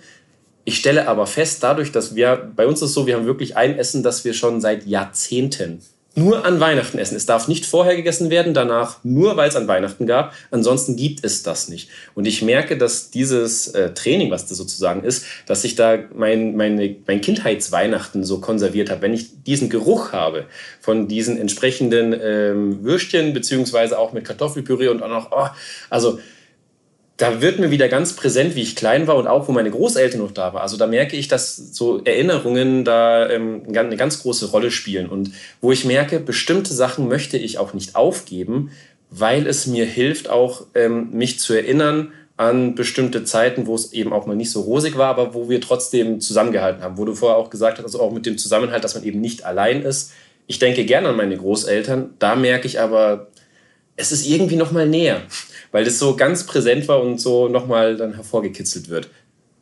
Ich 0.65 0.77
stelle 0.77 1.07
aber 1.07 1.27
fest, 1.27 1.63
dadurch, 1.63 1.93
dass 1.93 2.15
wir, 2.15 2.51
bei 2.55 2.67
uns 2.67 2.81
ist 2.81 2.89
es 2.89 2.93
so, 2.93 3.07
wir 3.07 3.15
haben 3.15 3.25
wirklich 3.25 3.55
ein 3.55 3.77
Essen, 3.77 4.03
das 4.03 4.25
wir 4.25 4.33
schon 4.33 4.59
seit 4.59 4.85
Jahrzehnten 4.85 5.81
nur 6.15 6.45
an 6.45 6.59
Weihnachten 6.59 6.99
essen. 6.99 7.15
Es 7.15 7.25
darf 7.25 7.47
nicht 7.47 7.65
vorher 7.65 7.95
gegessen 7.95 8.29
werden, 8.29 8.53
danach 8.53 9.03
nur, 9.03 9.35
weil 9.35 9.49
es 9.49 9.55
an 9.55 9.67
Weihnachten 9.67 10.05
gab. 10.05 10.33
Ansonsten 10.51 10.95
gibt 10.95 11.25
es 11.25 11.41
das 11.41 11.69
nicht. 11.69 11.89
Und 12.13 12.25
ich 12.25 12.43
merke, 12.43 12.77
dass 12.77 13.09
dieses 13.09 13.69
äh, 13.69 13.93
Training, 13.93 14.29
was 14.29 14.45
das 14.45 14.57
sozusagen 14.57 15.03
ist, 15.03 15.25
dass 15.47 15.63
ich 15.63 15.75
da 15.75 15.97
mein, 16.13 16.55
meine, 16.55 16.95
mein 17.07 17.21
Kindheitsweihnachten 17.21 18.23
so 18.23 18.39
konserviert 18.39 18.91
habe. 18.91 19.01
Wenn 19.01 19.13
ich 19.13 19.43
diesen 19.43 19.69
Geruch 19.69 20.11
habe 20.11 20.45
von 20.81 21.07
diesen 21.07 21.37
entsprechenden 21.37 22.13
ähm, 22.21 22.83
Würstchen, 22.83 23.33
beziehungsweise 23.33 23.97
auch 23.97 24.13
mit 24.13 24.25
Kartoffelpüree 24.25 24.89
und 24.89 25.01
auch 25.01 25.09
noch, 25.09 25.31
oh, 25.31 25.47
also 25.89 26.19
da 27.23 27.39
wird 27.39 27.57
mir 27.57 27.71
wieder 27.71 27.87
ganz 27.87 28.17
präsent, 28.17 28.53
wie 28.53 28.61
ich 28.61 28.75
klein 28.75 29.07
war 29.07 29.15
und 29.15 29.27
auch, 29.27 29.47
wo 29.47 29.53
meine 29.53 29.71
Großeltern 29.71 30.19
noch 30.19 30.33
da 30.33 30.53
waren. 30.53 30.61
Also 30.61 30.75
da 30.75 30.87
merke 30.87 31.15
ich, 31.15 31.29
dass 31.29 31.55
so 31.55 32.03
Erinnerungen 32.03 32.83
da 32.83 33.29
ähm, 33.29 33.63
eine 33.73 33.95
ganz 33.95 34.21
große 34.21 34.47
Rolle 34.47 34.71
spielen 34.71 35.07
und 35.07 35.31
wo 35.61 35.71
ich 35.71 35.85
merke, 35.85 36.19
bestimmte 36.19 36.73
Sachen 36.73 37.07
möchte 37.07 37.37
ich 37.37 37.59
auch 37.59 37.73
nicht 37.73 37.95
aufgeben, 37.95 38.71
weil 39.09 39.47
es 39.47 39.67
mir 39.67 39.85
hilft, 39.85 40.29
auch 40.29 40.65
ähm, 40.75 41.11
mich 41.11 41.39
zu 41.39 41.53
erinnern 41.53 42.11
an 42.35 42.75
bestimmte 42.75 43.23
Zeiten, 43.23 43.67
wo 43.67 43.75
es 43.75 43.93
eben 43.93 44.11
auch 44.11 44.25
mal 44.25 44.35
nicht 44.35 44.51
so 44.51 44.59
rosig 44.59 44.97
war, 44.97 45.07
aber 45.07 45.33
wo 45.33 45.47
wir 45.47 45.61
trotzdem 45.61 46.19
zusammengehalten 46.19 46.83
haben. 46.83 46.97
Wo 46.97 47.05
du 47.05 47.15
vorher 47.15 47.37
auch 47.37 47.49
gesagt 47.49 47.77
hast, 47.77 47.85
also 47.85 48.01
auch 48.01 48.11
mit 48.11 48.25
dem 48.25 48.37
Zusammenhalt, 48.37 48.83
dass 48.83 48.95
man 48.95 49.05
eben 49.05 49.21
nicht 49.21 49.45
allein 49.45 49.83
ist. 49.83 50.11
Ich 50.47 50.59
denke 50.59 50.83
gerne 50.83 51.07
an 51.07 51.15
meine 51.15 51.37
Großeltern, 51.37 52.15
da 52.19 52.35
merke 52.35 52.67
ich 52.67 52.81
aber, 52.81 53.27
es 53.95 54.11
ist 54.11 54.27
irgendwie 54.27 54.57
noch 54.57 54.73
mal 54.73 54.85
näher 54.85 55.21
weil 55.73 55.83
das 55.83 55.99
so 55.99 56.15
ganz 56.15 56.45
präsent 56.45 56.87
war 56.87 57.01
und 57.01 57.19
so 57.19 57.49
nochmal 57.49 57.97
dann 57.97 58.13
hervorgekitzelt 58.13 58.87
wird 58.87 59.09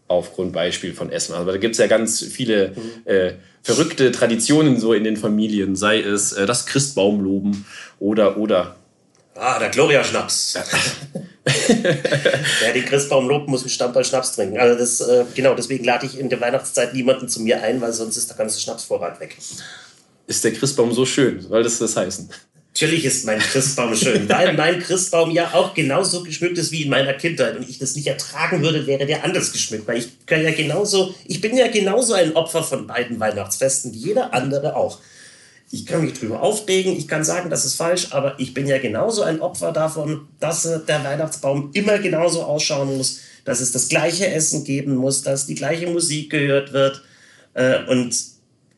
aufgrund 0.08 0.51
Beispiel 0.51 0.94
von 0.94 1.10
Essen. 1.10 1.34
Aber 1.34 1.53
da 1.53 1.58
gibt 1.58 1.74
es 1.74 1.80
ja 1.80 1.88
ganz 1.88 2.22
viele 2.22 2.75
äh, 3.06 3.32
verrückte 3.63 4.12
Traditionen 4.12 4.80
so 4.80 4.94
in 4.94 5.06
den 5.06 5.15
Familien, 5.18 5.75
sei 5.75 6.01
es 6.01 6.34
äh, 6.34 6.46
das 6.46 6.65
Christbaumloben 6.65 7.65
oder 8.00 8.38
oder. 8.38 8.75
Ah, 9.36 9.58
der 9.58 9.70
Gloria-Schnaps. 9.70 10.60
Wer 11.46 12.74
den 12.74 12.86
Christbaum 12.86 13.30
lobt, 13.30 13.48
muss 13.48 13.62
einen 13.62 13.70
Stammball 13.70 14.03
Schnaps 14.03 14.36
trinken. 14.36 14.60
Also 14.60 14.77
das, 14.77 15.00
äh, 15.00 15.24
genau, 15.34 15.56
deswegen 15.56 15.86
lade 15.86 16.06
ich 16.06 16.20
in 16.20 16.30
der 16.30 16.41
Weihnachtszeit 16.41 16.94
niemanden 16.94 17.30
zu 17.30 17.41
mir 17.41 17.63
ein, 17.63 17.80
weil 17.80 17.94
sonst 17.94 18.18
ist 18.18 18.30
der 18.30 18.38
ganze 18.38 18.60
Schnapsvorrat 18.60 19.20
weg. 19.22 19.38
Ist 20.27 20.44
der 20.44 20.51
Christbaum 20.51 20.91
so 20.91 21.06
schön? 21.06 21.39
Soll 21.39 21.63
das 21.63 21.80
das 21.80 21.96
heißen? 21.96 22.30
Natürlich 22.73 23.03
ist 23.03 23.25
mein 23.25 23.39
Christbaum 23.39 23.93
schön, 23.95 24.29
weil 24.29 24.53
mein 24.53 24.79
Christbaum 24.79 25.31
ja 25.31 25.53
auch 25.53 25.73
genauso 25.73 26.23
geschmückt 26.23 26.57
ist 26.57 26.71
wie 26.71 26.83
in 26.83 26.89
meiner 26.89 27.13
Kindheit 27.13 27.57
und 27.57 27.69
ich 27.69 27.79
das 27.79 27.95
nicht 27.95 28.07
ertragen 28.07 28.61
würde, 28.61 28.87
wäre 28.87 29.05
der 29.05 29.25
anders 29.25 29.51
geschmückt, 29.51 29.87
weil 29.87 29.97
ich 29.97 30.25
kann 30.25 30.41
ja 30.41 30.51
genauso, 30.51 31.13
ich 31.25 31.41
bin 31.41 31.57
ja 31.57 31.67
genauso 31.67 32.13
ein 32.13 32.33
Opfer 32.33 32.63
von 32.63 32.87
beiden 32.87 33.19
Weihnachtsfesten 33.19 33.93
wie 33.93 33.97
jeder 33.97 34.33
andere 34.33 34.75
auch. 34.77 34.99
Ich 35.69 35.85
kann 35.85 36.01
mich 36.01 36.13
drüber 36.13 36.41
aufregen, 36.41 36.97
ich 36.97 37.09
kann 37.09 37.25
sagen, 37.25 37.49
das 37.49 37.65
ist 37.65 37.75
falsch, 37.75 38.07
aber 38.11 38.35
ich 38.39 38.53
bin 38.53 38.67
ja 38.67 38.77
genauso 38.77 39.23
ein 39.23 39.41
Opfer 39.41 39.73
davon, 39.73 40.27
dass 40.39 40.63
der 40.63 41.03
Weihnachtsbaum 41.03 41.71
immer 41.73 41.99
genauso 41.99 42.43
ausschauen 42.43 42.97
muss, 42.97 43.19
dass 43.43 43.59
es 43.59 43.73
das 43.73 43.89
gleiche 43.89 44.27
Essen 44.27 44.63
geben 44.63 44.95
muss, 44.95 45.23
dass 45.23 45.45
die 45.45 45.55
gleiche 45.55 45.87
Musik 45.87 46.29
gehört 46.29 46.71
wird 46.71 47.01
äh, 47.53 47.83
und 47.85 48.15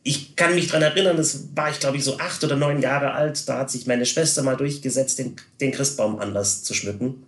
ich 0.06 0.36
kann 0.36 0.54
mich 0.54 0.66
daran 0.68 0.82
erinnern, 0.82 1.16
das 1.16 1.48
war 1.54 1.70
ich 1.70 1.80
glaube 1.80 1.96
ich 1.96 2.04
so 2.04 2.18
acht 2.18 2.44
oder 2.44 2.56
neun 2.56 2.80
Jahre 2.80 3.12
alt, 3.12 3.48
da 3.48 3.58
hat 3.58 3.70
sich 3.70 3.86
meine 3.86 4.06
Schwester 4.06 4.42
mal 4.42 4.56
durchgesetzt, 4.56 5.18
den, 5.18 5.34
den 5.60 5.72
Christbaum 5.72 6.20
anders 6.20 6.62
zu 6.62 6.74
schmücken. 6.74 7.26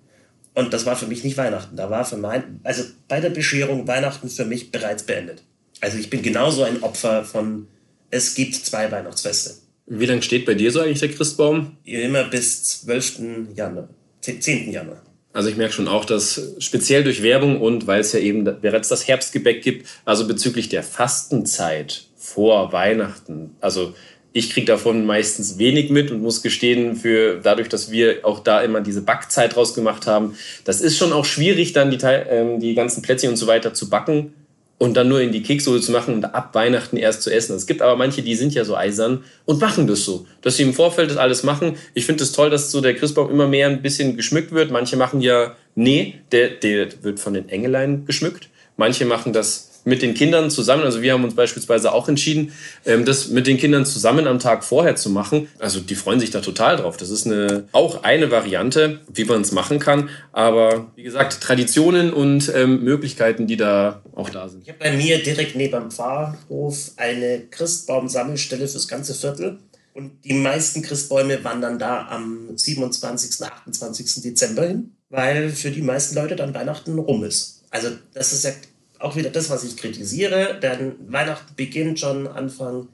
Und 0.55 0.73
das 0.73 0.87
war 0.87 0.97
für 0.97 1.07
mich 1.07 1.25
nicht 1.25 1.37
Weihnachten. 1.37 1.77
Da 1.77 1.91
war 1.91 2.05
für 2.05 2.17
mein, 2.17 2.61
also 2.63 2.83
bei 3.09 3.21
der 3.21 3.31
Bescherung 3.31 3.87
Weihnachten 3.87 4.29
für 4.29 4.45
mich 4.45 4.71
bereits 4.71 5.03
beendet. 5.03 5.43
Also 5.81 5.99
ich 5.99 6.09
bin 6.09 6.23
genauso 6.23 6.63
ein 6.63 6.83
Opfer 6.83 7.25
von, 7.25 7.67
es 8.11 8.35
gibt 8.35 8.55
zwei 8.55 8.91
Weihnachtsfeste. 8.91 9.55
Wie 9.87 10.07
lange 10.07 10.23
steht 10.23 10.47
bei 10.47 10.55
dir 10.55 10.71
so 10.71 10.81
eigentlich 10.81 11.01
der 11.01 11.11
Christbaum? 11.11 11.77
Immer 11.85 12.25
bis 12.25 12.81
12. 12.83 13.21
Januar, 13.55 13.89
10. 14.21 14.71
Januar. 14.71 15.03
Also 15.33 15.51
ich 15.51 15.57
merke 15.57 15.75
schon 15.75 15.87
auch, 15.87 16.07
dass 16.07 16.41
speziell 16.59 17.05
durch 17.05 17.23
Werbung 17.23 17.61
und 17.61 17.87
weil 17.87 18.01
es 18.01 18.13
ja 18.13 18.21
eben 18.21 18.45
bereits 18.45 18.89
das 18.89 19.07
Herbstgebäck 19.07 19.63
gibt, 19.63 19.87
also 20.07 20.27
bezüglich 20.27 20.71
der 20.71 20.83
Fastenzeit 20.83 22.07
vor 22.27 22.73
Weihnachten. 22.73 23.57
Also 23.61 23.95
ich 24.33 24.51
kriege 24.51 24.67
davon 24.67 25.07
meistens 25.07 25.59
wenig 25.59 25.91
mit 25.91 26.11
und 26.11 26.21
muss 26.21 26.43
gestehen, 26.43 26.97
für 26.97 27.41
dadurch, 27.43 27.69
dass 27.69 27.91
wir 27.91 28.19
auch 28.25 28.41
da 28.41 28.61
immer 28.61 28.81
diese 28.81 29.03
Backzeit 29.03 29.55
draus 29.55 29.75
gemacht 29.75 30.07
haben, 30.07 30.37
das 30.65 30.81
ist 30.81 30.99
schon 30.99 31.13
auch 31.13 31.25
schwierig, 31.25 31.73
dann 31.73 31.91
die, 31.91 31.99
ähm, 32.05 32.61
die 32.61 32.75
ganzen 32.75 33.01
Plätzchen 33.01 33.31
und 33.31 33.37
so 33.37 33.47
weiter 33.47 33.73
zu 33.73 33.89
backen 33.89 34.35
und 34.79 34.95
dann 34.95 35.09
nur 35.09 35.21
in 35.21 35.33
die 35.33 35.43
Kekssoße 35.43 35.81
zu 35.81 35.93
machen 35.93 36.15
und 36.15 36.25
ab 36.25 36.55
Weihnachten 36.55 36.97
erst 36.97 37.23
zu 37.23 37.33
essen. 37.33 37.57
Es 37.57 37.67
gibt 37.67 37.81
aber 37.81 37.97
manche, 37.97 38.23
die 38.23 38.35
sind 38.35 38.53
ja 38.53 38.65
so 38.65 38.77
eisern 38.77 39.23
und 39.47 39.61
machen 39.61 39.87
das 39.87 40.05
so, 40.05 40.27
dass 40.43 40.57
sie 40.57 40.65
im 40.65 40.75
Vorfeld 40.75 41.11
das 41.11 41.17
alles 41.17 41.45
machen. 41.45 41.77
Ich 41.95 42.05
finde 42.05 42.23
es 42.23 42.31
das 42.31 42.37
toll, 42.37 42.51
dass 42.51 42.71
so 42.71 42.81
der 42.81 42.95
Christbaum 42.95 43.31
immer 43.31 43.47
mehr 43.47 43.69
ein 43.69 43.81
bisschen 43.81 44.17
geschmückt 44.17 44.53
wird. 44.53 44.71
Manche 44.71 44.97
machen 44.97 45.23
ja, 45.23 45.57
nee, 45.77 46.17
der, 46.33 46.51
der 46.51 46.89
wird 47.03 47.21
von 47.21 47.35
den 47.35 47.49
Engelein 47.49 48.05
geschmückt. 48.05 48.51
Manche 48.77 49.07
machen 49.07 49.33
das 49.33 49.76
mit 49.87 50.03
den 50.03 50.15
Kindern 50.15 50.51
zusammen, 50.51 50.83
also 50.83 51.01
wir 51.01 51.13
haben 51.13 51.23
uns 51.23 51.37
beispielsweise 51.37 51.93
auch 51.93 52.09
entschieden, 52.09 52.53
ähm, 52.85 53.05
das 53.05 53.29
mit 53.29 53.47
den 53.47 53.57
Kindern 53.57 53.87
zusammen 53.87 54.27
am 54.27 54.41
Tag 54.41 54.65
vorher 54.65 54.97
zu 54.97 55.09
machen. 55.11 55.49
Also 55.61 55.79
die 55.79 55.95
freuen 55.95 56.19
sich 56.19 56.31
da 56.31 56.41
total 56.41 56.77
drauf. 56.77 56.97
Das 56.97 57.09
ist 57.09 57.25
eine, 57.25 57.69
auch 57.71 58.03
eine 58.03 58.33
Variante, 58.33 59.01
wie 59.13 59.25
man 59.25 59.43
es 59.43 59.53
machen 59.53 59.79
kann. 59.79 60.11
Aber 60.33 60.91
wie 60.97 61.05
gesagt, 61.05 61.41
Traditionen 61.41 62.13
und 62.13 62.53
ähm, 62.53 62.83
Möglichkeiten, 62.83 63.47
die 63.47 63.57
da 63.57 64.03
auch 64.13 64.29
da 64.29 64.49
sind. 64.49 64.65
Ich 64.65 64.69
habe 64.69 64.81
bei 64.81 64.91
mir 64.91 65.23
direkt 65.23 65.55
neben 65.55 65.81
dem 65.81 65.91
Pfarrhof 65.93 66.91
eine 66.97 67.43
Christbaum-Sammelstelle 67.49 68.67
fürs 68.67 68.89
ganze 68.89 69.15
Viertel. 69.15 69.61
Und 69.95 70.25
die 70.25 70.35
meisten 70.35 70.83
Christbäume 70.83 71.43
wandern 71.45 71.79
da 71.79 72.09
am 72.09 72.57
27., 72.57 73.41
28. 73.41 74.23
Dezember 74.23 74.67
hin, 74.67 74.97
weil 75.11 75.51
für 75.51 75.71
die 75.71 75.81
meisten 75.81 76.17
Leute 76.17 76.35
dann 76.35 76.53
Weihnachten 76.55 76.99
rum 76.99 77.23
ist. 77.23 77.63
Also 77.71 77.91
das 78.15 78.33
ist 78.33 78.45
ja 78.45 78.51
auch 78.99 79.17
wieder 79.17 79.31
das, 79.31 79.51
was 79.51 79.65
ich 79.65 79.77
kritisiere, 79.77 80.59
denn 80.63 80.95
Weihnachten 81.09 81.55
beginnt 81.57 82.01
schon 82.01 82.27
Anfang 82.27 82.89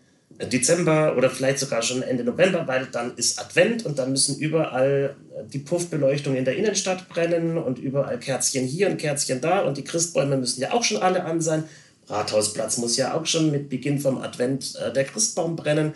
Dezember 0.51 1.17
oder 1.17 1.31
vielleicht 1.31 1.59
sogar 1.59 1.83
schon 1.83 2.03
Ende 2.03 2.25
November, 2.25 2.67
weil 2.67 2.87
dann 2.87 3.15
ist 3.17 3.39
Advent 3.39 3.85
und 3.85 3.99
dann 3.99 4.11
müssen 4.11 4.39
überall 4.39 5.17
die 5.53 5.59
Puffbeleuchtung 5.59 6.37
in 6.37 6.45
der 6.45 6.57
Innenstadt 6.57 7.09
brennen 7.09 7.59
und 7.59 7.79
überall 7.79 8.19
Kerzchen 8.19 8.67
hier 8.67 8.89
und 8.89 8.99
Kerzchen 8.99 9.41
da 9.41 9.61
und 9.61 9.77
die 9.77 9.85
Christbäume 9.85 10.37
müssen 10.37 10.61
ja 10.61 10.73
auch 10.73 10.85
schon 10.85 11.03
alle 11.03 11.25
an 11.25 11.41
sein. 11.41 11.65
Rathausplatz 12.09 12.79
muss 12.79 12.97
ja 12.97 13.15
auch 13.15 13.27
schon 13.27 13.51
mit 13.51 13.69
Beginn 13.69 13.99
vom 13.99 14.19
Advent 14.19 14.77
äh, 14.77 14.93
der 14.93 15.05
Christbaum 15.05 15.57
brennen. 15.57 15.95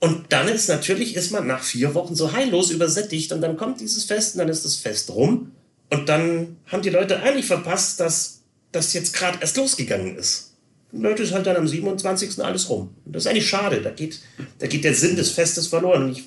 Und 0.00 0.32
dann 0.32 0.48
ist 0.48 0.68
natürlich, 0.68 1.14
ist 1.14 1.30
man 1.30 1.46
nach 1.46 1.62
vier 1.62 1.94
Wochen 1.94 2.14
so 2.16 2.32
heillos 2.32 2.70
übersättigt 2.70 3.32
und 3.32 3.40
dann 3.40 3.56
kommt 3.56 3.80
dieses 3.80 4.04
Fest 4.04 4.34
und 4.34 4.40
dann 4.40 4.48
ist 4.48 4.64
das 4.64 4.76
Fest 4.76 5.10
rum 5.10 5.52
Und 5.90 6.08
dann 6.08 6.56
haben 6.66 6.82
die 6.82 6.90
Leute 6.90 7.20
eigentlich 7.20 7.46
verpasst, 7.46 8.00
dass 8.00 8.41
das 8.72 8.92
jetzt 8.92 9.14
gerade 9.14 9.38
erst 9.40 9.56
losgegangen 9.56 10.16
ist. 10.16 10.54
Leute 10.92 11.22
ist 11.22 11.32
halt 11.32 11.46
dann 11.46 11.56
am 11.56 11.66
27. 11.66 12.42
alles 12.44 12.68
rum. 12.68 12.94
Das 13.06 13.24
ist 13.24 13.26
eigentlich 13.26 13.48
schade. 13.48 13.80
Da 13.80 13.90
geht, 13.90 14.20
da 14.58 14.66
geht 14.66 14.84
der 14.84 14.94
Sinn 14.94 15.16
des 15.16 15.30
Festes 15.30 15.66
verloren. 15.66 16.04
Und 16.04 16.12
ich, 16.12 16.24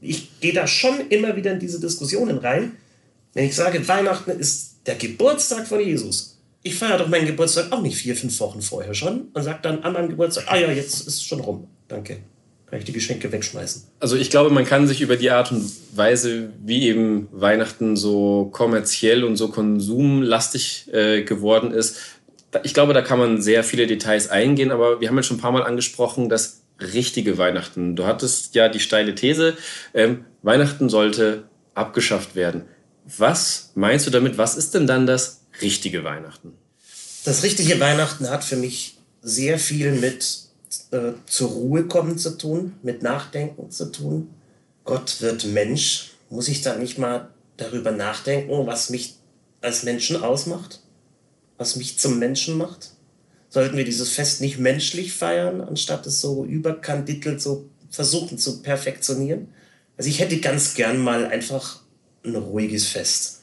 ich 0.00 0.40
gehe 0.40 0.52
da 0.52 0.66
schon 0.66 1.08
immer 1.08 1.36
wieder 1.36 1.52
in 1.52 1.60
diese 1.60 1.78
Diskussionen 1.78 2.38
rein. 2.38 2.72
Wenn 3.34 3.44
ich 3.44 3.54
sage, 3.54 3.86
Weihnachten 3.86 4.30
ist 4.30 4.76
der 4.86 4.96
Geburtstag 4.96 5.68
von 5.68 5.80
Jesus. 5.80 6.38
Ich 6.62 6.74
feiere 6.74 6.98
doch 6.98 7.08
meinen 7.08 7.26
Geburtstag 7.26 7.70
auch 7.70 7.80
nicht 7.80 7.96
vier, 7.96 8.16
fünf 8.16 8.38
Wochen 8.40 8.60
vorher 8.60 8.94
schon 8.94 9.28
und 9.32 9.42
sage 9.42 9.60
dann 9.62 9.84
an 9.84 9.92
meinem 9.92 10.08
Geburtstag, 10.08 10.46
ah 10.48 10.56
ja, 10.56 10.72
jetzt 10.72 11.06
ist 11.06 11.06
es 11.06 11.22
schon 11.22 11.40
rum. 11.40 11.68
Danke 11.86 12.20
kann 12.70 12.78
ich 12.78 12.84
die 12.84 12.92
Geschenke 12.92 13.32
wegschmeißen. 13.32 13.84
Also 14.00 14.16
ich 14.16 14.30
glaube, 14.30 14.50
man 14.50 14.64
kann 14.64 14.86
sich 14.86 15.00
über 15.00 15.16
die 15.16 15.30
Art 15.30 15.52
und 15.52 15.70
Weise, 15.94 16.50
wie 16.64 16.86
eben 16.86 17.28
Weihnachten 17.32 17.96
so 17.96 18.50
kommerziell 18.52 19.24
und 19.24 19.36
so 19.36 19.48
konsumlastig 19.48 20.92
äh, 20.92 21.22
geworden 21.22 21.72
ist, 21.72 21.98
ich 22.62 22.74
glaube, 22.74 22.94
da 22.94 23.02
kann 23.02 23.18
man 23.18 23.42
sehr 23.42 23.62
viele 23.62 23.86
Details 23.86 24.30
eingehen, 24.30 24.70
aber 24.70 25.00
wir 25.00 25.08
haben 25.08 25.16
jetzt 25.16 25.26
schon 25.26 25.36
ein 25.36 25.40
paar 25.40 25.52
Mal 25.52 25.64
angesprochen, 25.64 26.28
das 26.28 26.62
richtige 26.80 27.38
Weihnachten. 27.38 27.96
Du 27.96 28.06
hattest 28.06 28.54
ja 28.54 28.68
die 28.68 28.80
steile 28.80 29.14
These, 29.14 29.56
ähm, 29.94 30.24
Weihnachten 30.42 30.88
sollte 30.88 31.44
abgeschafft 31.74 32.36
werden. 32.36 32.64
Was 33.04 33.72
meinst 33.74 34.06
du 34.06 34.10
damit? 34.10 34.38
Was 34.38 34.56
ist 34.56 34.74
denn 34.74 34.86
dann 34.86 35.06
das 35.06 35.42
richtige 35.60 36.04
Weihnachten? 36.04 36.52
Das 37.24 37.42
richtige 37.42 37.78
Weihnachten 37.80 38.30
hat 38.30 38.44
für 38.44 38.56
mich 38.56 38.96
sehr 39.20 39.58
viel 39.58 39.92
mit 39.92 40.47
äh, 40.90 41.12
zur 41.26 41.50
Ruhe 41.50 41.86
kommen 41.86 42.18
zu 42.18 42.36
tun, 42.38 42.74
mit 42.82 43.02
Nachdenken 43.02 43.70
zu 43.70 43.90
tun. 43.92 44.30
Gott 44.84 45.20
wird 45.20 45.44
Mensch. 45.46 46.12
Muss 46.30 46.48
ich 46.48 46.62
da 46.62 46.76
nicht 46.76 46.98
mal 46.98 47.28
darüber 47.56 47.90
nachdenken, 47.90 48.66
was 48.66 48.90
mich 48.90 49.16
als 49.60 49.82
Menschen 49.82 50.16
ausmacht? 50.16 50.80
Was 51.56 51.76
mich 51.76 51.98
zum 51.98 52.18
Menschen 52.18 52.56
macht? 52.56 52.90
Sollten 53.50 53.76
wir 53.76 53.84
dieses 53.84 54.10
Fest 54.10 54.40
nicht 54.40 54.58
menschlich 54.58 55.12
feiern, 55.12 55.60
anstatt 55.60 56.06
es 56.06 56.20
so 56.20 56.44
überkandidelt 56.44 57.40
so 57.40 57.68
versuchen 57.90 58.38
zu 58.38 58.62
perfektionieren? 58.62 59.48
Also 59.96 60.10
ich 60.10 60.20
hätte 60.20 60.38
ganz 60.38 60.74
gern 60.74 60.98
mal 60.98 61.26
einfach 61.26 61.80
ein 62.24 62.36
ruhiges 62.36 62.86
Fest. 62.86 63.40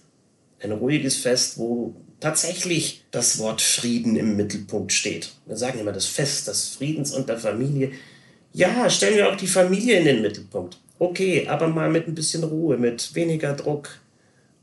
Ein 0.60 0.72
ruhiges 0.72 1.18
Fest, 1.18 1.58
wo 1.58 1.96
tatsächlich 2.20 3.06
das 3.12 3.40
Wort 3.40 3.62
Frieden 3.62 4.16
im 4.16 4.36
Mittelpunkt 4.36 4.94
steht. 4.94 5.34
Wir 5.46 5.58
sagen 5.58 5.80
immer 5.80 5.92
das 5.92 6.06
Fest 6.06 6.48
des 6.48 6.70
Friedens 6.70 7.14
und 7.14 7.30
der 7.30 7.38
Familie. 7.38 7.92
Ja, 8.54 8.90
stellen 8.90 9.18
wir 9.18 9.30
auch 9.30 9.36
die 9.36 9.48
Familie 9.48 10.00
in 10.00 10.06
den 10.06 10.22
Mittelpunkt. 10.22 10.78
Okay, 10.98 11.48
aber 11.48 11.68
mal 11.68 11.90
mit 11.90 12.08
ein 12.08 12.16
bisschen 12.16 12.44
Ruhe, 12.44 12.78
mit 12.78 13.14
weniger 13.16 13.54
Druck, 13.54 14.00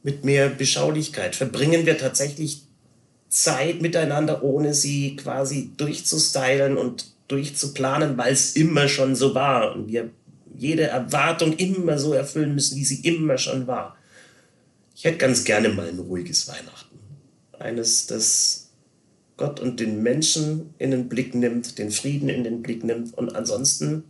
mit 0.02 0.24
mehr 0.24 0.48
Beschaulichkeit. 0.48 1.36
Verbringen 1.36 1.84
wir 1.84 1.98
tatsächlich 1.98 2.62
Zeit 3.28 3.82
miteinander, 3.82 4.42
ohne 4.42 4.74
sie 4.74 5.16
quasi 5.16 5.72
durchzustylen 5.76 6.76
und 6.78 7.12
durchzuplanen, 7.28 8.16
weil 8.16 8.32
es 8.32 8.56
immer 8.56 8.88
schon 8.88 9.14
so 9.14 9.34
war 9.34 9.74
und 9.74 9.88
wir 9.88 10.10
jede 10.56 10.84
Erwartung 10.84 11.54
immer 11.56 11.98
so 11.98 12.12
erfüllen 12.12 12.54
müssen, 12.54 12.76
wie 12.76 12.84
sie 12.84 13.00
immer 13.06 13.38
schon 13.38 13.66
war. 13.66 13.96
Ich 14.94 15.04
hätte 15.04 15.18
ganz 15.18 15.44
gerne 15.44 15.70
mal 15.70 15.88
ein 15.88 15.98
ruhiges 15.98 16.46
Weihnachten 16.48 16.91
eines, 17.62 18.06
das 18.06 18.68
Gott 19.36 19.60
und 19.60 19.80
den 19.80 20.02
Menschen 20.02 20.74
in 20.78 20.90
den 20.90 21.08
Blick 21.08 21.34
nimmt, 21.34 21.78
den 21.78 21.90
Frieden 21.90 22.28
in 22.28 22.44
den 22.44 22.62
Blick 22.62 22.84
nimmt 22.84 23.16
und 23.16 23.34
ansonsten 23.34 24.04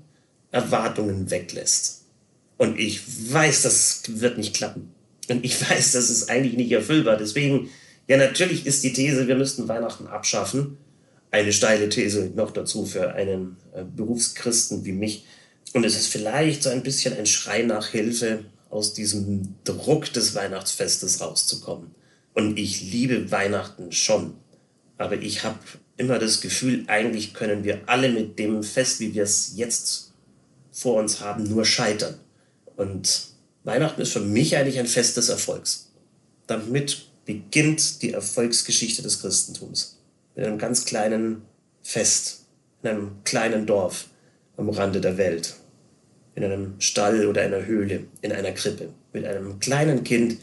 Erwartungen 0.50 1.30
weglässt. 1.30 2.02
Und 2.59 2.78
ich 2.78 3.00
weiß, 3.32 3.62
das 3.62 4.02
wird 4.09 4.38
nicht 4.38 4.54
klappen. 4.54 4.92
Und 5.28 5.44
ich 5.44 5.61
weiß, 5.61 5.92
das 5.92 6.11
ist 6.11 6.28
eigentlich 6.28 6.56
nicht 6.56 6.73
erfüllbar. 6.73 7.16
Deswegen, 7.16 7.71
ja, 8.09 8.16
natürlich 8.16 8.66
ist 8.66 8.85
die 8.85 8.92
These, 8.92 9.26
wir 9.26 9.37
müssten 9.37 9.68
Weihnachten 9.68 10.06
abschaffen. 10.06 10.76
Eine 11.30 11.52
steile 11.52 11.88
These 11.88 12.30
noch 12.35 12.50
dazu 12.50 12.85
für 12.85 13.14
einen 13.14 13.56
äh, 13.75 13.85
Berufschristen 13.85 14.85
wie 14.85 14.92
mich. 14.92 15.25
Und 15.73 15.85
es 15.85 15.97
ist 15.97 16.09
vielleicht 16.09 16.62
so 16.62 16.71
ein 16.71 16.82
bisschen 16.82 17.16
ein 17.16 17.26
Schrei 17.26 17.62
nach 17.62 17.88
Hilfe, 17.88 18.44
aus 18.68 18.94
diesem 18.94 19.54
Druck 19.64 20.12
des 20.12 20.35
Weihnachtsfestes 20.35 21.21
rauszukommen. 21.21 21.94
Und 22.34 22.58
ich 22.58 22.90
liebe 22.90 23.30
Weihnachten 23.30 23.92
schon. 23.92 24.34
Aber 24.98 25.16
ich 25.16 25.45
habe 25.45 25.58
immer 25.97 26.18
das 26.18 26.40
Gefühl, 26.40 26.84
eigentlich 26.86 27.34
können 27.34 27.64
wir 27.64 27.80
alle 27.86 28.08
mit 28.10 28.38
dem 28.38 28.62
Fest, 28.62 29.00
wie 29.00 29.14
wir 29.14 29.25
es 29.25 29.52
jetzt 29.56 30.12
vor 30.71 31.00
uns 31.00 31.21
haben, 31.21 31.45
nur 31.45 31.64
scheitern. 31.64 32.18
Und 32.76 33.28
Weihnachten 33.64 34.00
ist 34.00 34.12
für 34.12 34.21
mich 34.21 34.56
eigentlich 34.56 34.78
ein 34.78 34.86
Fest 34.86 35.16
des 35.16 35.28
Erfolgs. 35.28 35.92
Damit 36.47 37.06
beginnt 37.25 38.02
die 38.02 38.12
Erfolgsgeschichte 38.12 39.02
des 39.02 39.21
Christentums. 39.21 39.99
Mit 40.34 40.47
einem 40.47 40.58
ganz 40.58 40.84
kleinen 40.84 41.42
Fest, 41.82 42.47
in 42.82 42.90
einem 42.90 43.10
kleinen 43.25 43.66
Dorf 43.66 44.06
am 44.56 44.71
Rande 44.71 45.00
der 45.00 45.18
Welt, 45.18 45.54
in 46.34 46.45
einem 46.45 46.80
Stall 46.80 47.26
oder 47.26 47.42
einer 47.42 47.64
Höhle, 47.66 48.04
in 48.23 48.32
einer 48.32 48.52
Krippe, 48.52 48.88
mit 49.12 49.25
einem 49.25 49.60
kleinen 49.60 50.04
Kind, 50.04 50.38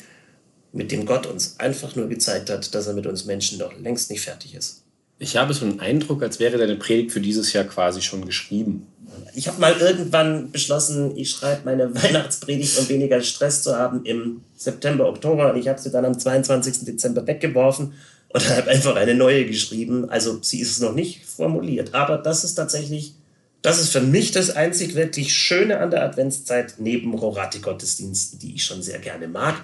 mit 0.71 0.91
dem 0.91 1.05
Gott 1.05 1.25
uns 1.25 1.55
einfach 1.59 1.95
nur 1.95 2.07
gezeigt 2.07 2.49
hat, 2.49 2.73
dass 2.75 2.87
er 2.87 2.93
mit 2.93 3.07
uns 3.07 3.25
Menschen 3.25 3.57
noch 3.57 3.77
längst 3.79 4.11
nicht 4.11 4.21
fertig 4.21 4.55
ist. 4.55 4.83
Ich 5.17 5.35
habe 5.35 5.53
so 5.53 5.65
einen 5.65 5.79
Eindruck, 5.79 6.23
als 6.23 6.39
wäre 6.39 6.57
deine 6.57 6.77
Predigt 6.77 7.11
für 7.11 7.19
dieses 7.19 7.51
Jahr 7.51 7.65
quasi 7.65 8.01
schon 8.01 8.25
geschrieben. 8.25 8.87
Ich 9.35 9.47
habe 9.47 9.59
mal 9.59 9.75
irgendwann 9.77 10.51
beschlossen, 10.51 11.17
ich 11.17 11.31
schreibe 11.31 11.61
meine 11.65 11.93
Weihnachtspredigt, 12.03 12.77
um 12.79 12.87
weniger 12.87 13.21
Stress 13.21 13.63
zu 13.63 13.75
haben 13.75 14.05
im 14.05 14.41
September, 14.55 15.07
Oktober. 15.09 15.51
Und 15.51 15.59
ich 15.59 15.67
habe 15.67 15.79
sie 15.79 15.91
dann 15.91 16.05
am 16.05 16.17
22. 16.17 16.85
Dezember 16.85 17.27
weggeworfen 17.27 17.93
und 18.29 18.49
habe 18.55 18.69
einfach 18.69 18.95
eine 18.95 19.15
neue 19.15 19.45
geschrieben. 19.45 20.09
Also 20.09 20.39
sie 20.41 20.61
ist 20.61 20.81
noch 20.81 20.93
nicht 20.93 21.25
formuliert. 21.25 21.93
Aber 21.93 22.17
das 22.17 22.45
ist 22.45 22.55
tatsächlich, 22.55 23.13
das 23.61 23.81
ist 23.81 23.89
für 23.89 24.01
mich 24.01 24.31
das 24.31 24.51
einzig 24.51 24.95
wirklich 24.95 25.33
Schöne 25.33 25.79
an 25.79 25.91
der 25.91 26.03
Adventszeit, 26.03 26.75
neben 26.77 27.13
Rorati-Gottesdiensten, 27.13 28.39
die 28.39 28.55
ich 28.55 28.63
schon 28.63 28.81
sehr 28.81 28.99
gerne 28.99 29.27
mag 29.27 29.55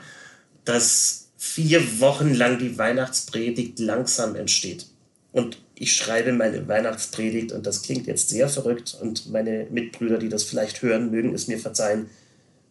dass 0.65 1.29
vier 1.37 1.99
Wochen 1.99 2.33
lang 2.33 2.59
die 2.59 2.77
Weihnachtspredigt 2.77 3.79
langsam 3.79 4.35
entsteht. 4.35 4.87
Und 5.31 5.59
ich 5.77 5.95
schreibe 5.95 6.31
meine 6.31 6.67
Weihnachtspredigt 6.67 7.51
und 7.51 7.65
das 7.65 7.81
klingt 7.81 8.07
jetzt 8.07 8.29
sehr 8.29 8.49
verrückt 8.49 8.97
und 8.99 9.29
meine 9.29 9.67
Mitbrüder, 9.69 10.17
die 10.17 10.29
das 10.29 10.43
vielleicht 10.43 10.81
hören, 10.81 11.11
mögen 11.11 11.33
es 11.33 11.47
mir 11.47 11.59
verzeihen. 11.59 12.09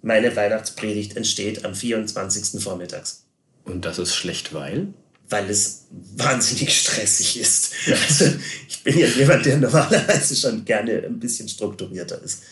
Meine 0.02 0.35
Weihnachtspredigt 0.35 1.16
entsteht 1.16 1.64
am 1.64 1.74
24. 1.74 2.62
Vormittags. 2.62 3.24
Und 3.64 3.85
das 3.85 3.98
ist 3.98 4.14
schlecht, 4.14 4.52
weil? 4.52 4.88
Weil 5.28 5.48
es 5.48 5.87
wahnsinnig 6.16 6.78
stressig 6.78 7.38
ist. 7.40 7.72
Also 8.09 8.26
ich 8.68 8.83
bin 8.83 8.98
ja 8.98 9.07
jemand, 9.07 9.46
der 9.46 9.59
normalerweise 9.59 10.37
schon 10.37 10.64
gerne 10.64 11.04
ein 11.04 11.18
bisschen 11.18 11.48
strukturierter 11.48 12.20
ist. 12.22 12.42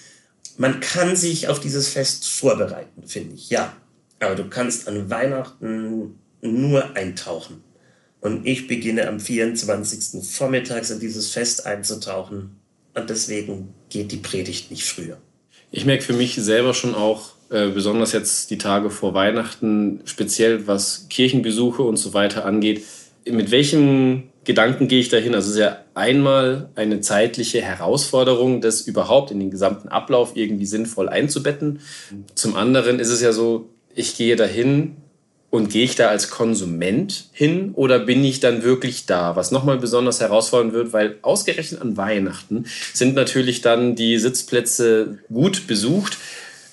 Man 0.58 0.80
kann 0.80 1.16
sich 1.16 1.48
auf 1.48 1.60
dieses 1.60 1.88
Fest 1.88 2.28
vorbereiten, 2.28 3.06
finde 3.06 3.34
ich, 3.34 3.50
ja. 3.50 3.74
Aber 4.22 4.36
du 4.36 4.44
kannst 4.44 4.86
an 4.86 5.10
Weihnachten 5.10 6.18
nur 6.40 6.96
eintauchen. 6.96 7.62
Und 8.20 8.46
ich 8.46 8.68
beginne 8.68 9.08
am 9.08 9.18
24. 9.18 10.24
vormittags 10.24 10.90
in 10.90 11.00
dieses 11.00 11.30
Fest 11.30 11.66
einzutauchen. 11.66 12.56
Und 12.94 13.10
deswegen 13.10 13.74
geht 13.90 14.12
die 14.12 14.18
Predigt 14.18 14.70
nicht 14.70 14.84
früher. 14.84 15.18
Ich 15.72 15.86
merke 15.86 16.04
für 16.04 16.12
mich 16.12 16.36
selber 16.36 16.72
schon 16.72 16.94
auch, 16.94 17.30
äh, 17.50 17.68
besonders 17.70 18.12
jetzt 18.12 18.50
die 18.50 18.58
Tage 18.58 18.90
vor 18.90 19.12
Weihnachten, 19.14 20.02
speziell 20.04 20.68
was 20.68 21.06
Kirchenbesuche 21.08 21.82
und 21.82 21.96
so 21.96 22.14
weiter 22.14 22.44
angeht, 22.44 22.84
mit 23.24 23.50
welchem 23.50 24.24
Gedanken 24.44 24.88
gehe 24.88 25.00
ich 25.00 25.08
dahin? 25.08 25.34
Also 25.34 25.48
es 25.48 25.54
ist 25.54 25.60
ja 25.60 25.78
einmal 25.94 26.68
eine 26.74 27.00
zeitliche 27.00 27.60
Herausforderung, 27.60 28.60
das 28.60 28.82
überhaupt 28.82 29.30
in 29.30 29.38
den 29.40 29.50
gesamten 29.50 29.88
Ablauf 29.88 30.36
irgendwie 30.36 30.66
sinnvoll 30.66 31.08
einzubetten. 31.08 31.80
Zum 32.34 32.56
anderen 32.56 32.98
ist 32.98 33.10
es 33.10 33.20
ja 33.20 33.32
so, 33.32 33.68
ich 33.94 34.16
gehe 34.16 34.36
dahin 34.36 34.96
und 35.50 35.68
gehe 35.70 35.84
ich 35.84 35.96
da 35.96 36.08
als 36.08 36.30
Konsument 36.30 37.26
hin 37.32 37.72
oder 37.74 37.98
bin 37.98 38.24
ich 38.24 38.40
dann 38.40 38.62
wirklich 38.62 39.04
da? 39.04 39.36
Was 39.36 39.50
nochmal 39.50 39.76
besonders 39.76 40.20
herausfordernd 40.20 40.72
wird, 40.72 40.92
weil 40.94 41.18
ausgerechnet 41.20 41.82
an 41.82 41.98
Weihnachten 41.98 42.64
sind 42.94 43.14
natürlich 43.14 43.60
dann 43.60 43.94
die 43.94 44.18
Sitzplätze 44.18 45.18
gut 45.30 45.66
besucht. 45.66 46.16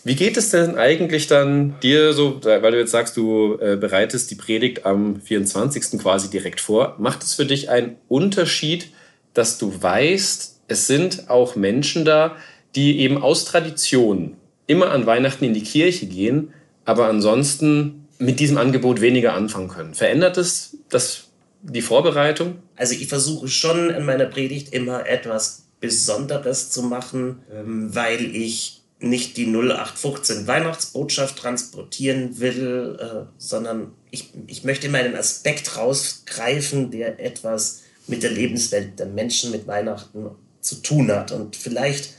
Wie 0.06 0.16
geht 0.16 0.38
es 0.38 0.52
denn 0.52 0.78
eigentlich 0.78 1.28
dann 1.28 1.76
dir 1.84 2.14
so, 2.14 2.40
weil 2.42 2.72
du 2.72 2.80
jetzt 2.80 2.92
sagst, 2.92 3.18
du 3.18 3.58
äh, 3.60 3.76
bereitest 3.76 4.32
die 4.32 4.36
Predigt 4.36 4.86
am 4.86 5.20
24. 5.20 6.00
quasi 6.00 6.30
direkt 6.30 6.62
vor, 6.62 6.96
macht 7.00 7.22
es 7.22 7.34
für 7.34 7.46
dich 7.46 7.70
einen 7.70 7.98
Unterschied, 8.08 8.92
dass 9.34 9.58
du 9.58 9.74
weißt, 9.78 10.62
es 10.70 10.88
sind 10.88 11.30
auch 11.30 11.58
Menschen 11.58 12.06
da, 12.06 12.38
die 12.76 13.00
eben 13.00 13.22
aus 13.22 13.44
Tradition 13.44 14.38
immer 14.68 14.92
an 14.92 15.06
Weihnachten 15.06 15.44
in 15.44 15.54
die 15.54 15.64
Kirche 15.64 16.06
gehen, 16.06 16.54
aber 16.90 17.06
ansonsten 17.06 18.08
mit 18.18 18.40
diesem 18.40 18.58
Angebot 18.58 19.00
weniger 19.00 19.36
anfangen 19.36 19.68
können. 19.68 19.94
Verändert 19.94 20.38
es 20.38 20.76
das, 20.90 21.26
die 21.62 21.84
Vorbereitung? 21.84 22.56
Also 22.76 22.96
ich 22.96 23.08
versuche 23.08 23.48
schon 23.48 23.92
in 23.92 24.06
meiner 24.06 24.26
Predigt 24.26 24.74
immer 24.74 25.08
etwas 25.08 25.66
Besonderes 25.80 26.72
zu 26.72 26.82
machen, 26.82 27.44
ähm, 27.54 27.94
weil 27.94 28.36
ich 28.36 28.82
nicht 29.00 29.38
die 29.38 29.46
0815 29.46 30.48
Weihnachtsbotschaft 30.48 31.38
transportieren 31.38 32.40
will, 32.40 32.98
äh, 33.00 33.26
sondern 33.38 33.92
ich, 34.10 34.32
ich 34.48 34.64
möchte 34.64 34.88
immer 34.88 34.98
einen 34.98 35.16
Aspekt 35.16 35.78
rausgreifen, 35.78 36.90
der 36.90 37.24
etwas 37.24 37.84
mit 38.08 38.24
der 38.24 38.32
Lebenswelt 38.32 38.98
der 38.98 39.06
Menschen 39.06 39.52
mit 39.52 39.68
Weihnachten 39.68 40.32
zu 40.60 40.82
tun 40.82 41.12
hat. 41.12 41.32
Und 41.34 41.56
vielleicht, 41.56 42.16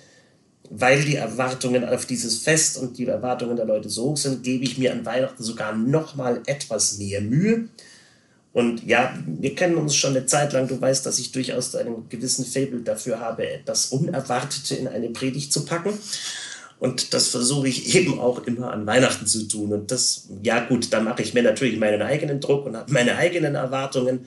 weil 0.71 1.05
die 1.05 1.17
Erwartungen 1.17 1.85
auf 1.85 2.07
dieses 2.07 2.39
Fest 2.39 2.79
und 2.79 2.97
die 2.97 3.07
Erwartungen 3.07 3.57
der 3.57 3.67
Leute 3.67 3.91
so 3.91 4.11
hoch 4.11 4.17
sind, 4.17 4.45
gebe 4.45 4.65
ich 4.65 4.79
mir 4.79 4.93
an 4.93 5.05
Weihnachten 5.05 5.43
sogar 5.43 5.75
noch 5.75 6.15
mal 6.15 6.41
etwas 6.47 6.97
mehr 6.99 7.21
Mühe. 7.21 7.69
Und 8.53 8.87
ja, 8.87 9.13
wir 9.27 9.55
kennen 9.57 9.77
uns 9.77 9.97
schon 9.97 10.17
eine 10.17 10.27
Zeit 10.27 10.53
lang. 10.53 10.69
Du 10.69 10.81
weißt, 10.81 11.05
dass 11.05 11.19
ich 11.19 11.33
durchaus 11.33 11.75
einen 11.75 12.09
gewissen 12.09 12.45
Fable 12.45 12.81
dafür 12.81 13.19
habe, 13.19 13.47
das 13.65 13.87
Unerwartete 13.87 14.77
in 14.77 14.87
eine 14.87 15.11
Predigt 15.11 15.53
zu 15.53 15.65
packen. 15.65 15.93
Und 16.79 17.15
das 17.15 17.29
versuche 17.29 17.69
ich 17.69 17.95
eben 17.97 18.21
auch 18.21 18.47
immer 18.47 18.73
an 18.73 18.87
Weihnachten 18.87 19.27
zu 19.27 19.49
tun. 19.49 19.73
Und 19.73 19.91
das, 19.91 20.29
ja 20.43 20.65
gut, 20.65 20.93
da 20.93 21.01
mache 21.01 21.23
ich 21.23 21.35
mir 21.35 21.43
natürlich 21.43 21.79
meinen 21.79 22.01
eigenen 22.01 22.41
Druck 22.41 22.65
und 22.67 22.77
habe 22.77 22.93
meine 22.93 23.17
eigenen 23.17 23.57
Erwartungen. 23.57 24.27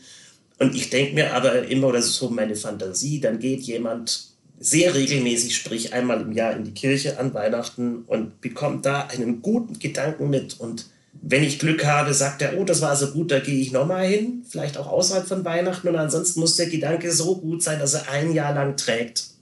Und 0.59 0.75
ich 0.75 0.89
denke 0.89 1.15
mir 1.15 1.33
aber 1.33 1.67
immer, 1.67 1.91
das 1.93 2.05
ist 2.05 2.15
so 2.15 2.29
meine 2.29 2.55
Fantasie, 2.55 3.19
dann 3.19 3.39
geht 3.39 3.61
jemand 3.61 4.32
sehr 4.59 4.93
regelmäßig, 4.95 5.55
sprich 5.55 5.93
einmal 5.93 6.21
im 6.21 6.31
Jahr 6.31 6.55
in 6.55 6.63
die 6.63 6.73
Kirche 6.73 7.19
an 7.19 7.33
Weihnachten 7.33 8.03
und 8.07 8.39
bekommt 8.41 8.85
da 8.85 9.07
einen 9.07 9.41
guten 9.41 9.79
Gedanken 9.79 10.29
mit. 10.29 10.59
Und 10.59 10.87
wenn 11.21 11.43
ich 11.43 11.59
Glück 11.59 11.85
habe, 11.85 12.13
sagt 12.13 12.41
er, 12.41 12.57
oh, 12.57 12.63
das 12.63 12.81
war 12.81 12.95
so 12.95 13.11
gut, 13.11 13.31
da 13.31 13.39
gehe 13.39 13.59
ich 13.59 13.71
nochmal 13.71 14.07
hin, 14.07 14.43
vielleicht 14.47 14.77
auch 14.77 14.87
außerhalb 14.87 15.27
von 15.27 15.43
Weihnachten. 15.43 15.87
Und 15.87 15.97
ansonsten 15.97 16.39
muss 16.39 16.55
der 16.55 16.67
Gedanke 16.67 17.11
so 17.11 17.37
gut 17.37 17.61
sein, 17.61 17.79
dass 17.79 17.93
er 17.93 18.09
ein 18.09 18.33
Jahr 18.33 18.53
lang 18.53 18.77
trägt 18.77 19.33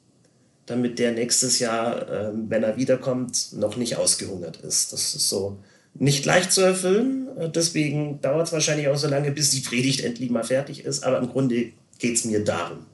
damit 0.71 1.00
der 1.00 1.12
nächstes 1.12 1.60
Jahr, 1.60 2.10
äh, 2.10 2.32
wenn 2.34 2.63
er 2.63 2.78
wiederkommt, 2.78 3.54
noch 3.54 3.76
nicht 3.76 3.97
ausgehungert 3.97 4.58
ist. 4.58 4.93
Das 4.93 5.15
ist 5.15 5.30
so 5.30 5.58
nicht 5.93 6.26
leicht 6.26 6.52
zu 6.52 6.62
erfüllen. 6.62 7.28
Äh, 7.38 7.50
deswegen 7.50 8.21
dauert 8.21 8.47
es 8.47 8.54
wahrscheinlich 8.54 8.88
auch 8.88 8.97
so 8.97 9.08
lange, 9.08 9.32
bis 9.32 9.52
die 9.52 9.60
Predigt 9.60 10.04
endlich 10.04 10.30
mal 10.30 10.43
fertig 10.43 10.86
ist. 10.86 11.04
Aber 11.04 11.19
im 11.19 11.30
Grunde 11.30 11.71
geht 12.00 12.15
es 12.15 12.26
mir 12.26 12.43
darum. 12.43 12.86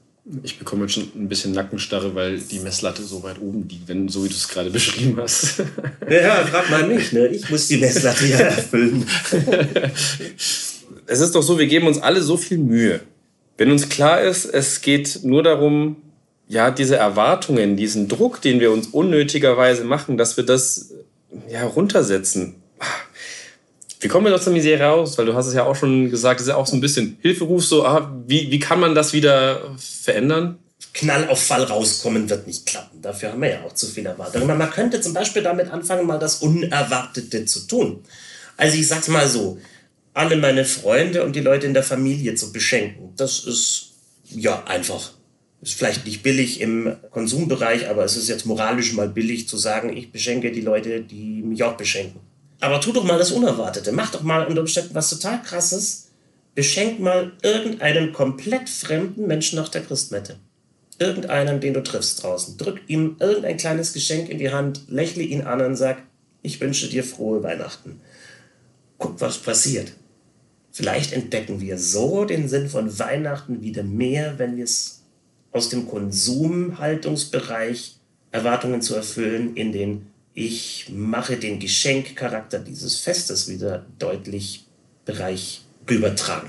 Ich 0.42 0.58
bekomme 0.58 0.82
jetzt 0.82 0.94
schon 0.94 1.10
ein 1.14 1.28
bisschen 1.28 1.52
Nackenstarre, 1.52 2.14
weil 2.14 2.38
die 2.38 2.60
Messlatte 2.60 3.02
so 3.02 3.22
weit 3.22 3.40
oben 3.40 3.66
liegt, 3.68 3.88
wenn, 3.88 4.08
so 4.08 4.24
wie 4.24 4.28
du 4.28 4.34
es 4.34 4.48
gerade 4.48 4.70
beschrieben 4.78 5.16
hast. 5.18 5.62
Ja, 6.10 6.44
frag 6.46 6.70
mal 6.70 6.86
mich, 6.86 7.12
ne? 7.12 7.28
Ich 7.28 7.48
muss 7.48 7.68
die 7.68 7.78
Messlatte 7.78 8.26
ja 8.26 8.38
erfüllen. 8.38 9.06
es 11.06 11.20
ist 11.20 11.34
doch 11.34 11.42
so, 11.42 11.58
wir 11.58 11.66
geben 11.66 11.86
uns 11.86 11.98
alle 11.98 12.22
so 12.22 12.36
viel 12.36 12.58
Mühe. 12.58 13.00
Wenn 13.56 13.72
uns 13.72 13.88
klar 13.88 14.20
ist, 14.20 14.44
es 14.44 14.82
geht 14.82 15.20
nur 15.24 15.42
darum, 15.42 15.96
ja, 16.46 16.70
diese 16.70 16.96
Erwartungen, 16.96 17.76
diesen 17.76 18.08
Druck, 18.08 18.40
den 18.40 18.60
wir 18.60 18.70
uns 18.70 18.88
unnötigerweise 18.88 19.84
machen, 19.84 20.16
dass 20.16 20.36
wir 20.36 20.44
das 20.44 20.92
ja 21.50 21.64
runtersetzen. 21.64 22.56
Wie 24.00 24.08
kommen 24.08 24.26
wir 24.26 24.34
aus 24.34 24.44
der 24.44 24.52
Misere 24.52 24.82
raus? 24.82 25.18
Weil 25.18 25.26
du 25.26 25.34
hast 25.34 25.46
es 25.46 25.54
ja 25.54 25.64
auch 25.64 25.74
schon 25.74 26.10
gesagt, 26.10 26.40
das 26.40 26.46
ist 26.46 26.50
ja 26.50 26.56
auch 26.56 26.66
so 26.66 26.76
ein 26.76 26.80
bisschen 26.80 27.18
Hilferuf, 27.20 27.64
so, 27.64 27.84
ah, 27.84 28.12
wie, 28.26 28.50
wie 28.50 28.58
kann 28.58 28.80
man 28.80 28.94
das 28.94 29.12
wieder 29.12 29.74
verändern? 29.78 30.58
Knall 30.94 31.28
auf 31.28 31.42
Fall 31.42 31.64
rauskommen 31.64 32.30
wird 32.30 32.46
nicht 32.46 32.66
klappen. 32.66 33.02
Dafür 33.02 33.32
haben 33.32 33.42
wir 33.42 33.50
ja 33.50 33.62
auch 33.64 33.74
zu 33.74 33.86
viel 33.86 34.06
Erwartungen. 34.06 34.46
Man 34.46 34.70
könnte 34.70 35.00
zum 35.00 35.12
Beispiel 35.12 35.42
damit 35.42 35.70
anfangen, 35.70 36.06
mal 36.06 36.18
das 36.18 36.36
Unerwartete 36.36 37.44
zu 37.44 37.66
tun. 37.66 38.04
Also 38.56 38.76
ich 38.76 38.86
sag's 38.88 39.08
mal 39.08 39.28
so, 39.28 39.58
alle 40.14 40.36
meine 40.36 40.64
Freunde 40.64 41.24
und 41.24 41.36
die 41.36 41.40
Leute 41.40 41.66
in 41.66 41.74
der 41.74 41.82
Familie 41.82 42.34
zu 42.34 42.52
beschenken, 42.52 43.12
das 43.16 43.44
ist 43.44 43.92
ja 44.30 44.64
einfach 44.64 45.10
ist 45.60 45.74
vielleicht 45.74 46.06
nicht 46.06 46.22
billig 46.22 46.60
im 46.60 46.96
Konsumbereich, 47.10 47.88
aber 47.88 48.04
es 48.04 48.16
ist 48.16 48.28
jetzt 48.28 48.46
moralisch 48.46 48.92
mal 48.92 49.08
billig 49.08 49.48
zu 49.48 49.56
sagen, 49.56 49.96
ich 49.96 50.12
beschenke 50.12 50.52
die 50.52 50.60
Leute, 50.60 51.00
die 51.00 51.42
mich 51.42 51.64
auch 51.64 51.76
beschenken. 51.76 52.20
Aber 52.60 52.80
tu 52.80 52.92
doch 52.92 53.04
mal 53.04 53.18
das 53.18 53.32
Unerwartete. 53.32 53.92
Mach 53.92 54.10
doch 54.10 54.22
mal 54.22 54.46
unter 54.46 54.60
Umständen 54.60 54.94
was 54.94 55.10
total 55.10 55.42
krasses. 55.42 56.08
Beschenk 56.54 56.98
mal 56.98 57.32
irgendeinen 57.42 58.12
komplett 58.12 58.68
fremden 58.68 59.26
Menschen 59.26 59.56
nach 59.56 59.68
der 59.68 59.82
Christmette. 59.82 60.36
Irgendeinen, 60.98 61.60
den 61.60 61.74
du 61.74 61.82
triffst 61.82 62.22
draußen. 62.22 62.56
Drück 62.56 62.80
ihm 62.88 63.16
irgendein 63.20 63.56
kleines 63.56 63.92
Geschenk 63.92 64.28
in 64.28 64.38
die 64.38 64.50
Hand, 64.50 64.82
lächle 64.88 65.22
ihn 65.22 65.42
an 65.42 65.60
und 65.60 65.76
sag, 65.76 66.02
ich 66.42 66.60
wünsche 66.60 66.88
dir 66.88 67.04
frohe 67.04 67.44
Weihnachten. 67.44 68.00
Guck, 68.98 69.20
was 69.20 69.38
passiert. 69.38 69.92
Vielleicht 70.72 71.12
entdecken 71.12 71.60
wir 71.60 71.78
so 71.78 72.24
den 72.24 72.48
Sinn 72.48 72.68
von 72.68 72.98
Weihnachten 72.98 73.62
wieder 73.62 73.84
mehr, 73.84 74.38
wenn 74.38 74.56
wir 74.56 74.64
es 74.64 75.02
aus 75.52 75.68
dem 75.68 75.88
Konsumhaltungsbereich 75.88 77.98
Erwartungen 78.30 78.82
zu 78.82 78.94
erfüllen, 78.94 79.56
in 79.56 79.72
den 79.72 80.06
ich 80.38 80.86
mache 80.94 81.36
den 81.36 81.58
Geschenkcharakter 81.58 82.60
dieses 82.60 82.98
Festes 82.98 83.48
wieder 83.48 83.84
deutlich 83.98 84.66
Bereich 85.04 85.62
übertragen. 85.88 86.48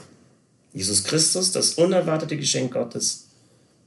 Jesus 0.74 1.04
Christus, 1.04 1.52
das 1.52 1.74
unerwartete 1.74 2.38
Geschenk 2.38 2.74
Gottes, 2.74 3.30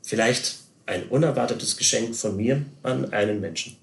vielleicht 0.02 0.56
ein 0.86 1.04
unerwartetes 1.04 1.76
Geschenk 1.76 2.16
von 2.16 2.36
mir 2.36 2.64
an 2.82 3.12
einen 3.12 3.40
Menschen. 3.40 3.76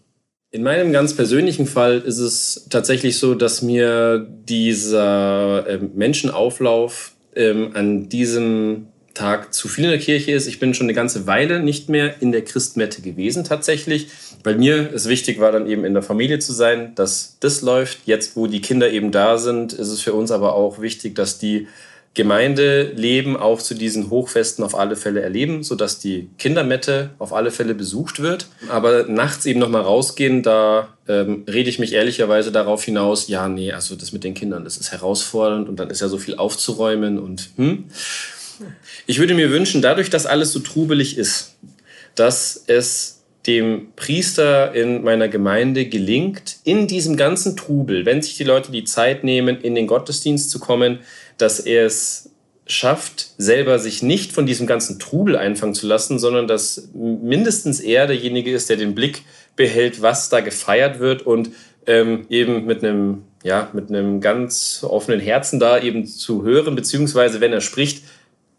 In 0.51 0.63
meinem 0.63 0.91
ganz 0.91 1.15
persönlichen 1.15 1.65
Fall 1.65 1.99
ist 1.99 2.17
es 2.17 2.65
tatsächlich 2.69 3.17
so, 3.17 3.33
dass 3.33 3.61
mir 3.61 4.27
dieser 4.45 5.65
äh, 5.67 5.77
Menschenauflauf 5.77 7.13
ähm, 7.35 7.71
an 7.75 8.09
diesem 8.09 8.87
Tag 9.19 9.53
zu 9.53 9.67
viel 9.67 9.83
in 9.83 9.89
der 9.89 9.99
Kirche 9.99 10.31
ist. 10.31 10.47
Ich 10.47 10.59
bin 10.59 10.73
schon 10.73 10.85
eine 10.85 10.93
ganze 10.93 11.27
Weile 11.27 11.59
nicht 11.59 11.89
mehr 11.89 12.21
in 12.21 12.31
der 12.31 12.43
Christmette 12.43 13.01
gewesen 13.01 13.43
tatsächlich. 13.43 14.07
Bei 14.43 14.55
mir 14.55 14.93
ist 14.93 15.09
wichtig 15.09 15.41
war 15.41 15.51
dann 15.51 15.67
eben 15.67 15.83
in 15.83 15.93
der 15.93 16.03
Familie 16.03 16.39
zu 16.39 16.53
sein, 16.53 16.95
dass 16.95 17.35
das 17.41 17.61
läuft. 17.61 17.99
Jetzt, 18.05 18.37
wo 18.37 18.47
die 18.47 18.61
Kinder 18.61 18.89
eben 18.89 19.11
da 19.11 19.37
sind, 19.37 19.73
ist 19.73 19.89
es 19.89 20.01
für 20.01 20.13
uns 20.13 20.31
aber 20.31 20.55
auch 20.55 20.79
wichtig, 20.79 21.15
dass 21.15 21.37
die 21.37 21.67
Gemeindeleben 22.13 23.35
auch 23.35 23.61
zu 23.61 23.75
diesen 23.75 24.09
Hochfesten 24.09 24.63
auf 24.63 24.73
alle 24.73 24.95
Fälle 24.95 25.21
erleben, 25.21 25.63
sodass 25.63 25.99
die 25.99 26.29
Kindermette 26.37 27.11
auf 27.19 27.33
alle 27.33 27.51
Fälle 27.51 27.75
besucht 27.75 28.21
wird. 28.21 28.47
Aber 28.69 29.03
nachts 29.03 29.45
eben 29.45 29.59
nochmal 29.59 29.81
rausgehen, 29.81 30.43
da 30.43 30.87
ähm, 31.07 31.43
rede 31.47 31.69
ich 31.69 31.77
mich 31.77 31.93
ehrlicherweise 31.93 32.51
darauf 32.51 32.83
hinaus, 32.83 33.27
ja, 33.27 33.49
nee, 33.49 33.73
also 33.73 33.95
das 33.95 34.13
mit 34.13 34.23
den 34.23 34.33
Kindern, 34.33 34.63
das 34.63 34.77
ist 34.77 34.91
herausfordernd 34.91 35.69
und 35.69 35.77
dann 35.77 35.89
ist 35.89 36.01
ja 36.01 36.07
so 36.07 36.17
viel 36.17 36.35
aufzuräumen 36.35 37.19
und 37.19 37.49
hm. 37.57 37.85
Ich 39.07 39.19
würde 39.19 39.33
mir 39.33 39.51
wünschen, 39.51 39.81
dadurch, 39.81 40.09
dass 40.09 40.25
alles 40.25 40.51
so 40.51 40.59
trubelig 40.59 41.17
ist, 41.17 41.55
dass 42.15 42.63
es 42.67 43.23
dem 43.47 43.93
Priester 43.95 44.75
in 44.75 45.03
meiner 45.03 45.27
Gemeinde 45.27 45.85
gelingt, 45.85 46.57
in 46.65 46.87
diesem 46.87 47.15
ganzen 47.15 47.55
Trubel, 47.55 48.05
wenn 48.05 48.21
sich 48.21 48.37
die 48.37 48.43
Leute 48.43 48.71
die 48.71 48.83
Zeit 48.83 49.23
nehmen, 49.23 49.61
in 49.61 49.75
den 49.75 49.87
Gottesdienst 49.87 50.49
zu 50.49 50.59
kommen, 50.59 50.99
dass 51.37 51.59
er 51.59 51.85
es 51.85 52.31
schafft, 52.67 53.31
selber 53.37 53.79
sich 53.79 54.03
nicht 54.03 54.31
von 54.31 54.45
diesem 54.45 54.67
ganzen 54.67 54.99
Trubel 54.99 55.35
einfangen 55.35 55.73
zu 55.73 55.87
lassen, 55.87 56.19
sondern 56.19 56.47
dass 56.47 56.89
mindestens 56.93 57.79
er 57.79 58.05
derjenige 58.05 58.51
ist, 58.51 58.69
der 58.69 58.77
den 58.77 58.93
Blick 58.93 59.23
behält, 59.55 60.01
was 60.01 60.29
da 60.29 60.41
gefeiert 60.41 60.99
wird 60.99 61.23
und 61.23 61.49
ähm, 61.87 62.27
eben 62.29 62.65
mit 62.65 62.83
einem, 62.83 63.23
ja, 63.43 63.69
mit 63.73 63.89
einem 63.89 64.21
ganz 64.21 64.85
offenen 64.87 65.19
Herzen 65.19 65.59
da 65.59 65.81
eben 65.81 66.05
zu 66.05 66.43
hören, 66.43 66.75
beziehungsweise 66.75 67.41
wenn 67.41 67.53
er 67.53 67.61
spricht, 67.61 68.03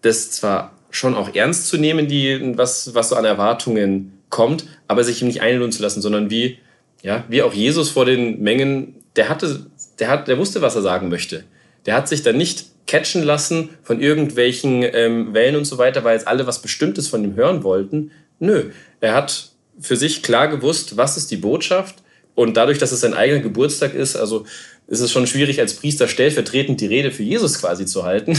das 0.03 0.31
zwar 0.31 0.73
schon 0.91 1.15
auch 1.15 1.35
ernst 1.35 1.69
zu 1.69 1.77
nehmen, 1.77 2.09
die, 2.09 2.57
was, 2.57 2.95
was 2.95 3.11
so 3.11 3.17
an 3.17 3.25
Erwartungen 3.25 4.19
kommt, 4.29 4.67
aber 4.89 5.05
sich 5.05 5.23
ihm 5.23 5.29
nicht 5.29 5.41
einlohnen 5.41 5.73
zu 5.73 5.83
lassen, 5.83 6.01
sondern 6.01 6.31
wie, 6.31 6.59
ja, 7.03 7.25
wie 7.29 7.43
auch 7.43 7.53
Jesus 7.53 7.91
vor 7.91 8.05
den 8.05 8.41
Mengen, 8.43 8.97
der 9.17 9.29
hatte, 9.29 9.67
der 9.99 10.09
hat, 10.09 10.29
der 10.29 10.39
wusste, 10.39 10.63
was 10.63 10.77
er 10.77 10.83
sagen 10.83 11.09
möchte. 11.09 11.45
Der 11.87 11.95
hat 11.95 12.09
sich 12.09 12.23
dann 12.23 12.37
nicht 12.37 12.67
catchen 12.87 13.23
lassen 13.23 13.71
von 13.83 14.01
irgendwelchen 14.01 14.83
ähm, 14.83 15.33
Wellen 15.33 15.57
und 15.57 15.65
so 15.65 15.79
weiter, 15.79 16.05
weil 16.05 16.15
jetzt 16.15 16.27
alle 16.27 16.47
was 16.47 16.61
Bestimmtes 16.61 17.09
von 17.09 17.23
ihm 17.23 17.37
hören 17.37 17.63
wollten. 17.63 18.11
Nö, 18.39 18.71
er 19.01 19.15
hat 19.15 19.51
für 19.79 19.97
sich 19.97 20.23
klar 20.23 20.49
gewusst, 20.49 20.97
was 20.97 21.17
ist 21.17 21.31
die 21.31 21.37
Botschaft 21.37 22.03
und 22.35 22.57
dadurch, 22.57 22.79
dass 22.79 22.93
es 22.93 23.01
sein 23.01 23.15
eigener 23.15 23.41
Geburtstag 23.41 23.95
ist, 23.95 24.17
also 24.17 24.45
ist 24.91 25.01
es 25.01 25.13
schon 25.13 25.27
schwierig, 25.29 25.61
als 25.61 25.75
Priester 25.75 26.09
stellvertretend 26.09 26.81
die 26.81 26.87
Rede 26.87 27.13
für 27.13 27.23
Jesus 27.23 27.61
quasi 27.61 27.87
zu 27.87 28.05
halten. 28.05 28.37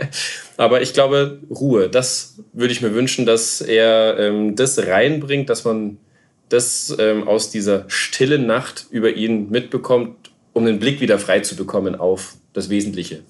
Aber 0.56 0.80
ich 0.80 0.92
glaube, 0.92 1.40
Ruhe, 1.50 1.88
das 1.88 2.36
würde 2.52 2.72
ich 2.72 2.82
mir 2.82 2.94
wünschen, 2.94 3.26
dass 3.26 3.60
er 3.60 4.16
ähm, 4.18 4.54
das 4.54 4.78
reinbringt, 4.78 5.50
dass 5.50 5.64
man 5.64 5.98
das 6.48 6.94
ähm, 6.98 7.26
aus 7.26 7.50
dieser 7.50 7.84
stillen 7.88 8.46
Nacht 8.46 8.86
über 8.90 9.12
ihn 9.14 9.50
mitbekommt, 9.50 10.30
um 10.52 10.66
den 10.66 10.78
Blick 10.78 11.00
wieder 11.00 11.18
frei 11.18 11.40
zu 11.40 11.56
bekommen 11.56 11.96
auf 11.96 12.36
das 12.52 12.70
Wesentliche. 12.70 13.22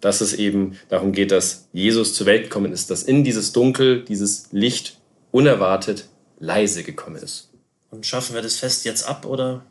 Dass 0.00 0.20
es 0.20 0.34
eben 0.34 0.78
darum 0.88 1.12
geht, 1.12 1.30
dass 1.30 1.68
Jesus 1.72 2.14
zur 2.14 2.26
Welt 2.26 2.44
gekommen 2.44 2.72
ist, 2.72 2.90
dass 2.90 3.04
in 3.04 3.24
dieses 3.24 3.52
Dunkel, 3.52 4.02
dieses 4.04 4.48
Licht 4.52 4.98
unerwartet 5.30 6.08
leise 6.38 6.82
gekommen 6.82 7.16
ist. 7.16 7.51
Und 7.92 8.04
schaffen 8.04 8.34
wir 8.34 8.42
das 8.42 8.56
Fest 8.56 8.84
jetzt 8.84 9.06
ab 9.06 9.24
oder 9.24 9.62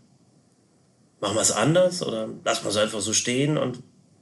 Machen 1.22 1.36
wir 1.36 1.42
es 1.42 1.52
anders 1.52 2.02
oder 2.02 2.28
lassen 2.44 2.66
wir 2.66 2.72
es 2.72 2.78
einfach 2.78 3.00
so 3.00 3.14
stehen 3.14 3.58
und 3.58 3.78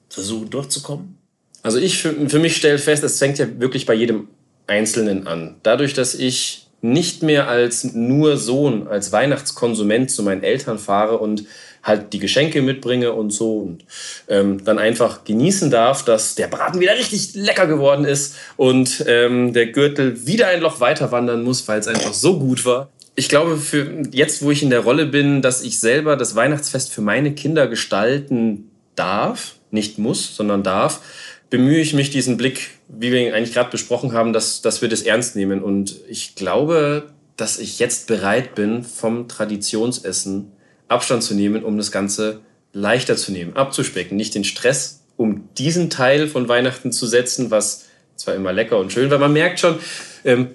versuchen 0.10 0.50
durchzukommen? 0.50 1.18
Also 1.64 1.80
ich 1.80 1.98
für, 1.98 2.14
für 2.30 2.40
mich 2.40 2.58
stelle 2.58 2.78
fest, 2.78 3.04
es 3.04 3.20
fängt 3.20 3.40
ja 3.40 3.48
wirklich 3.60 3.86
bei 3.86 3.94
jedem 3.94 4.28
Einzelnen 4.68 5.26
an. 5.26 5.56
Dadurch, 5.64 5.94
dass 5.94 6.14
ich 6.14 6.68
nicht 6.82 7.24
mehr 7.24 7.48
als 7.48 7.86
nur 7.86 8.38
Sohn, 8.38 8.88
als 8.88 9.14
Weihnachtskonsument 9.14 10.12
zu 10.12 10.24
meinen 10.24 10.44
Eltern 10.44 10.78
fahre 10.78 11.18
und 11.20 11.46
halt 11.84 12.12
die 12.12 12.20
Geschenke 12.20 12.62
mitbringe 12.62 13.14
und 13.14 13.32
so 13.32 13.60
und 13.60 13.86
ähm, 14.28 14.64
dann 14.66 14.78
einfach 14.78 15.24
genießen 15.24 15.72
darf, 15.72 16.04
dass 16.04 16.36
der 16.36 16.48
Braten 16.48 16.82
wieder 16.82 16.96
richtig 16.96 17.34
lecker 17.34 17.68
geworden 17.68 18.04
ist 18.04 18.36
und 18.58 19.06
ähm, 19.08 19.54
der 19.54 19.68
Gürtel 19.68 20.26
wieder 20.26 20.48
ein 20.48 20.60
Loch 20.60 20.82
weiter 20.82 21.14
wandern 21.14 21.44
muss, 21.44 21.66
weil 21.70 21.80
es 21.80 21.88
einfach 21.88 22.14
so 22.14 22.38
gut 22.38 22.66
war. 22.66 22.90
Ich 23.20 23.28
glaube, 23.28 23.58
für 23.58 24.04
jetzt, 24.12 24.44
wo 24.44 24.50
ich 24.50 24.64
in 24.64 24.70
der 24.70 24.80
Rolle 24.80 25.06
bin, 25.06 25.42
dass 25.42 25.62
ich 25.62 25.82
selber 25.82 26.16
das 26.16 26.36
Weihnachtsfest 26.36 26.94
für 26.94 27.02
meine 27.02 27.34
Kinder 27.34 27.68
gestalten 27.68 28.72
darf, 28.96 29.56
nicht 29.72 29.98
muss, 29.98 30.38
sondern 30.38 30.64
darf, 30.64 31.02
bemühe 31.50 31.82
ich 31.82 31.94
mich, 31.94 32.12
diesen 32.12 32.38
Blick, 32.38 32.70
wie 32.88 33.12
wir 33.12 33.20
ihn 33.20 33.34
eigentlich 33.34 33.54
gerade 33.54 33.72
besprochen 33.72 34.14
haben, 34.14 34.32
dass, 34.32 34.62
dass 34.62 34.82
wir 34.82 34.88
das 34.88 35.02
ernst 35.02 35.36
nehmen. 35.36 35.62
Und 35.62 35.98
ich 36.08 36.36
glaube, 36.36 37.10
dass 37.36 37.60
ich 37.60 37.78
jetzt 37.78 38.08
bereit 38.08 38.56
bin, 38.56 38.86
vom 38.86 39.28
Traditionsessen 39.28 40.54
Abstand 40.88 41.22
zu 41.22 41.34
nehmen, 41.34 41.66
um 41.66 41.76
das 41.76 41.92
Ganze 41.92 42.40
leichter 42.72 43.18
zu 43.18 43.34
nehmen, 43.34 43.58
abzuspecken, 43.58 44.16
nicht 44.16 44.34
den 44.34 44.46
Stress, 44.46 45.02
um 45.18 45.50
diesen 45.58 45.90
Teil 45.90 46.30
von 46.30 46.48
Weihnachten 46.48 46.94
zu 46.94 47.06
setzen, 47.06 47.52
was 47.52 47.89
zwar 48.20 48.36
immer 48.36 48.54
lecker 48.54 48.78
und 48.78 48.92
schön, 48.92 49.10
weil 49.10 49.20
man 49.20 49.34
merkt 49.34 49.60
schon, 49.60 49.80
ähm, 50.26 50.50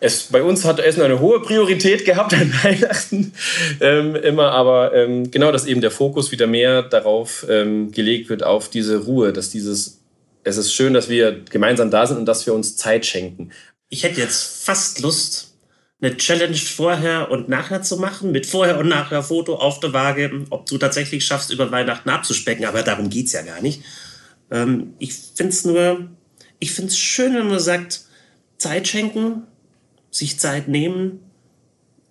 es, 0.00 0.24
bei 0.24 0.42
uns 0.42 0.64
hat 0.64 0.80
Essen 0.80 1.02
eine 1.02 1.20
hohe 1.20 1.40
Priorität 1.40 2.04
gehabt 2.04 2.34
an 2.34 2.52
Weihnachten 2.62 3.32
ähm, 3.80 4.14
immer, 4.16 4.52
aber 4.52 4.94
ähm, 4.94 5.30
genau, 5.30 5.50
dass 5.50 5.66
eben 5.66 5.80
der 5.80 5.90
Fokus 5.90 6.30
wieder 6.30 6.46
mehr 6.46 6.82
darauf 6.82 7.46
ähm, 7.48 7.90
gelegt 7.90 8.28
wird, 8.28 8.42
auf 8.42 8.68
diese 8.68 9.04
Ruhe, 9.04 9.32
dass 9.32 9.50
dieses, 9.50 10.00
es 10.42 10.56
ist 10.56 10.74
schön, 10.74 10.94
dass 10.94 11.08
wir 11.08 11.40
gemeinsam 11.50 11.90
da 11.90 12.06
sind 12.06 12.18
und 12.18 12.26
dass 12.26 12.46
wir 12.46 12.54
uns 12.54 12.76
Zeit 12.76 13.06
schenken. 13.06 13.50
Ich 13.88 14.02
hätte 14.02 14.20
jetzt 14.20 14.64
fast 14.64 15.00
Lust, 15.00 15.54
eine 16.00 16.16
Challenge 16.16 16.56
vorher 16.56 17.30
und 17.30 17.48
nachher 17.48 17.82
zu 17.82 17.96
machen, 17.96 18.30
mit 18.30 18.46
vorher 18.46 18.78
und 18.78 18.88
nachher 18.88 19.22
Foto 19.22 19.54
auf 19.54 19.80
der 19.80 19.92
Waage, 19.94 20.44
ob 20.50 20.66
du 20.66 20.76
tatsächlich 20.76 21.24
schaffst, 21.24 21.50
über 21.50 21.70
Weihnachten 21.70 22.10
abzuspecken, 22.10 22.66
aber 22.66 22.82
darum 22.82 23.08
geht 23.08 23.26
es 23.26 23.32
ja 23.32 23.42
gar 23.42 23.62
nicht. 23.62 23.82
Ähm, 24.50 24.94
ich 24.98 25.14
finde 25.14 25.52
es 25.52 25.64
nur, 25.64 26.10
ich 26.58 26.72
finde 26.72 26.90
es 26.90 26.98
schön, 26.98 27.34
wenn 27.34 27.48
man 27.48 27.60
sagt, 27.60 28.06
Zeit 28.58 28.88
schenken, 28.88 29.42
sich 30.10 30.38
Zeit 30.38 30.68
nehmen 30.68 31.20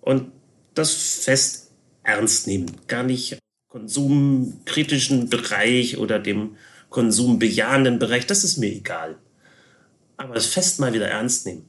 und 0.00 0.30
das 0.74 0.92
Fest 0.94 1.70
ernst 2.02 2.46
nehmen. 2.46 2.70
Gar 2.86 3.02
nicht 3.02 3.38
konsumkritischen 3.68 5.30
Bereich 5.30 5.98
oder 5.98 6.18
dem 6.18 6.56
konsumbejahenden 6.90 7.98
Bereich, 7.98 8.26
das 8.26 8.44
ist 8.44 8.58
mir 8.58 8.70
egal. 8.70 9.16
Aber 10.16 10.34
das 10.34 10.46
Fest 10.46 10.78
mal 10.78 10.92
wieder 10.92 11.08
ernst 11.08 11.44
nehmen 11.46 11.68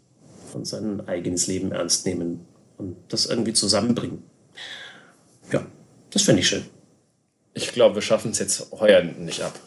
und 0.53 0.67
sein 0.67 1.07
eigenes 1.07 1.47
Leben 1.47 1.71
ernst 1.71 2.05
nehmen 2.05 2.45
und 2.77 2.95
das 3.09 3.25
irgendwie 3.25 3.53
zusammenbringen. 3.53 4.21
Ja, 5.51 5.65
das 6.11 6.23
finde 6.23 6.41
ich 6.41 6.47
schön. 6.47 6.65
Ich 7.55 7.71
glaube, 7.71 7.95
wir 7.95 8.01
schaffen 8.01 8.31
es 8.31 8.39
jetzt 8.39 8.71
heuer 8.71 9.01
nicht 9.01 9.41
ab. 9.41 9.59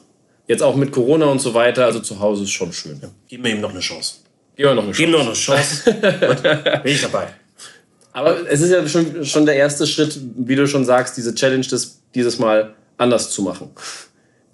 Jetzt 0.48 0.62
auch 0.62 0.74
mit 0.74 0.90
Corona 0.90 1.26
und 1.26 1.40
so 1.40 1.54
weiter, 1.54 1.84
also 1.84 2.00
zu 2.00 2.18
Hause 2.18 2.44
ist 2.44 2.50
schon 2.50 2.72
schön. 2.72 2.98
Ja, 3.00 3.10
geben 3.28 3.44
wir 3.44 3.50
ihm 3.52 3.60
noch 3.60 3.70
eine 3.70 3.80
Chance. 3.80 4.16
Geben 4.56 4.70
wir 4.70 4.74
noch 4.74 4.84
eine 4.84 4.92
Chance. 4.92 5.02
Geben 5.02 5.12
wir 5.12 5.18
noch 5.18 5.26
eine 5.26 5.34
Chance. 5.34 6.80
bin 6.82 6.92
ich 6.92 7.02
dabei. 7.02 7.28
Aber 8.12 8.50
es 8.50 8.60
ist 8.60 8.70
ja 8.70 8.88
schon, 8.88 9.24
schon 9.24 9.46
der 9.46 9.54
erste 9.54 9.86
Schritt, 9.86 10.18
wie 10.36 10.56
du 10.56 10.66
schon 10.66 10.84
sagst, 10.84 11.16
diese 11.16 11.34
Challenge 11.34 11.66
das 11.70 12.00
dieses 12.14 12.38
Mal 12.38 12.74
anders 12.96 13.30
zu 13.30 13.42
machen 13.42 13.70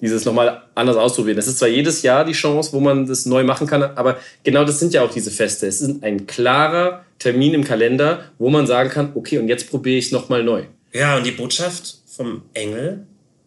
dieses 0.04 0.24
nochmal 0.26 0.62
anders 0.74 0.96
ausprobieren. 0.96 1.36
Das 1.36 1.46
ist 1.46 1.58
zwar 1.58 1.68
jedes 1.68 2.02
Jahr 2.02 2.24
die 2.24 2.32
Chance, 2.32 2.72
wo 2.72 2.80
man 2.80 3.06
das 3.06 3.24
neu 3.24 3.42
machen 3.42 3.66
kann, 3.66 3.82
aber 3.82 4.18
genau 4.42 4.64
das 4.64 4.78
sind 4.78 4.92
ja 4.92 5.02
auch 5.02 5.10
diese 5.10 5.30
Feste. 5.30 5.66
Es 5.66 5.80
ist 5.80 6.02
ein 6.02 6.26
klarer 6.26 7.04
Termin 7.18 7.54
im 7.54 7.64
Kalender, 7.64 8.24
wo 8.38 8.50
man 8.50 8.66
sagen 8.66 8.90
kann, 8.90 9.12
okay, 9.14 9.38
und 9.38 9.48
jetzt 9.48 9.70
probiere 9.70 9.96
ich 9.96 10.06
es 10.06 10.12
nochmal 10.12 10.44
neu. 10.44 10.64
Ja, 10.92 11.16
und 11.16 11.24
die 11.24 11.30
Botschaft 11.30 11.98
vom 12.06 12.42
Engel 12.52 13.06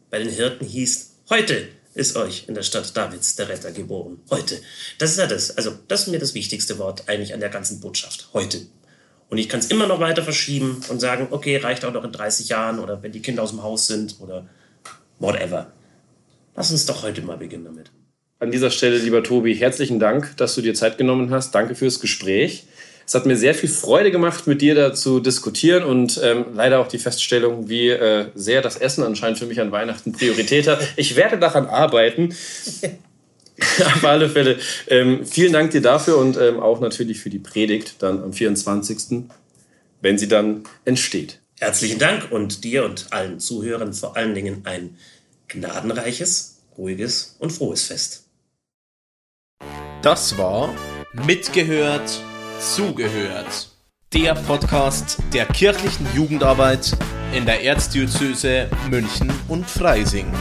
bei 0.09 0.17
den 0.17 0.29
Hirten 0.29 0.65
hieß, 0.65 1.17
heute 1.29 1.67
ist 1.97 2.15
euch 2.15 2.45
in 2.47 2.53
der 2.53 2.61
Stadt 2.61 2.95
Davids 2.95 3.35
der 3.35 3.49
Retter 3.49 3.71
geboren. 3.71 4.19
Heute. 4.29 4.59
Das 4.99 5.11
ist 5.11 5.17
ja 5.17 5.27
das. 5.27 5.57
Also, 5.57 5.71
das 5.87 6.01
ist 6.01 6.07
mir 6.07 6.19
das 6.19 6.35
wichtigste 6.35 6.77
Wort 6.77 7.09
eigentlich 7.09 7.33
an 7.33 7.39
der 7.39 7.49
ganzen 7.49 7.79
Botschaft. 7.79 8.29
Heute. 8.33 8.61
Und 9.29 9.39
ich 9.39 9.49
kann 9.49 9.59
es 9.59 9.67
immer 9.67 9.87
noch 9.87 9.99
weiter 9.99 10.23
verschieben 10.23 10.81
und 10.89 10.99
sagen, 10.99 11.27
okay, 11.31 11.57
reicht 11.57 11.83
auch 11.83 11.91
noch 11.91 12.03
in 12.03 12.11
30 12.11 12.49
Jahren 12.49 12.79
oder 12.79 13.01
wenn 13.03 13.11
die 13.11 13.21
Kinder 13.21 13.43
aus 13.43 13.49
dem 13.49 13.63
Haus 13.63 13.87
sind 13.87 14.15
oder 14.19 14.47
whatever. 15.19 15.71
Lass 16.55 16.71
uns 16.71 16.85
doch 16.85 17.03
heute 17.03 17.21
mal 17.23 17.37
beginnen 17.37 17.65
damit. 17.65 17.91
An 18.39 18.51
dieser 18.51 18.69
Stelle, 18.69 18.99
lieber 18.99 19.23
Tobi, 19.23 19.55
herzlichen 19.55 19.99
Dank, 19.99 20.37
dass 20.37 20.53
du 20.53 20.61
dir 20.61 20.75
Zeit 20.75 20.97
genommen 20.99 21.31
hast. 21.31 21.55
Danke 21.55 21.73
fürs 21.73 21.99
Gespräch. 21.99 22.67
Es 23.07 23.15
hat 23.15 23.25
mir 23.25 23.37
sehr 23.37 23.55
viel 23.55 23.69
Freude 23.69 24.11
gemacht, 24.11 24.47
mit 24.47 24.61
dir 24.61 24.75
da 24.75 24.93
zu 24.93 25.21
diskutieren 25.21 25.85
und 25.85 26.19
ähm, 26.21 26.47
leider 26.53 26.81
auch 26.81 26.89
die 26.89 26.99
Feststellung, 26.99 27.69
wie 27.69 27.87
äh, 27.87 28.25
sehr 28.35 28.61
das 28.61 28.75
Essen 28.75 29.01
anscheinend 29.01 29.39
für 29.39 29.45
mich 29.45 29.61
an 29.61 29.71
Weihnachten 29.71 30.11
Priorität 30.11 30.67
hat. 30.67 30.85
Ich 30.97 31.15
werde 31.15 31.37
daran 31.37 31.67
arbeiten. 31.67 32.35
Auf 33.79 34.03
alle 34.03 34.29
Fälle. 34.29 34.59
Ähm, 34.89 35.25
vielen 35.25 35.53
Dank 35.53 35.71
dir 35.71 35.81
dafür 35.81 36.17
und 36.17 36.35
ähm, 36.35 36.59
auch 36.59 36.81
natürlich 36.81 37.21
für 37.21 37.29
die 37.29 37.39
Predigt 37.39 37.95
dann 37.99 38.21
am 38.21 38.33
24., 38.33 39.23
wenn 40.01 40.17
sie 40.17 40.27
dann 40.27 40.65
entsteht. 40.83 41.39
Herzlichen 41.59 41.99
Dank 41.99 42.29
und 42.31 42.65
dir 42.65 42.83
und 42.83 43.07
allen 43.11 43.39
Zuhörern 43.39 43.93
vor 43.93 44.17
allen 44.17 44.35
Dingen 44.35 44.63
ein 44.65 44.97
gnadenreiches, 45.47 46.57
ruhiges 46.77 47.37
und 47.39 47.51
frohes 47.51 47.85
Fest. 47.85 48.25
Das 50.01 50.37
war 50.37 50.75
Mitgehört, 51.25 52.21
Zugehört. 52.59 53.69
Der 54.13 54.33
Podcast 54.33 55.19
der 55.31 55.45
kirchlichen 55.45 56.07
Jugendarbeit 56.15 56.91
in 57.31 57.45
der 57.45 57.63
Erzdiözese 57.63 58.67
München 58.89 59.31
und 59.47 59.69
Freising. 59.69 60.31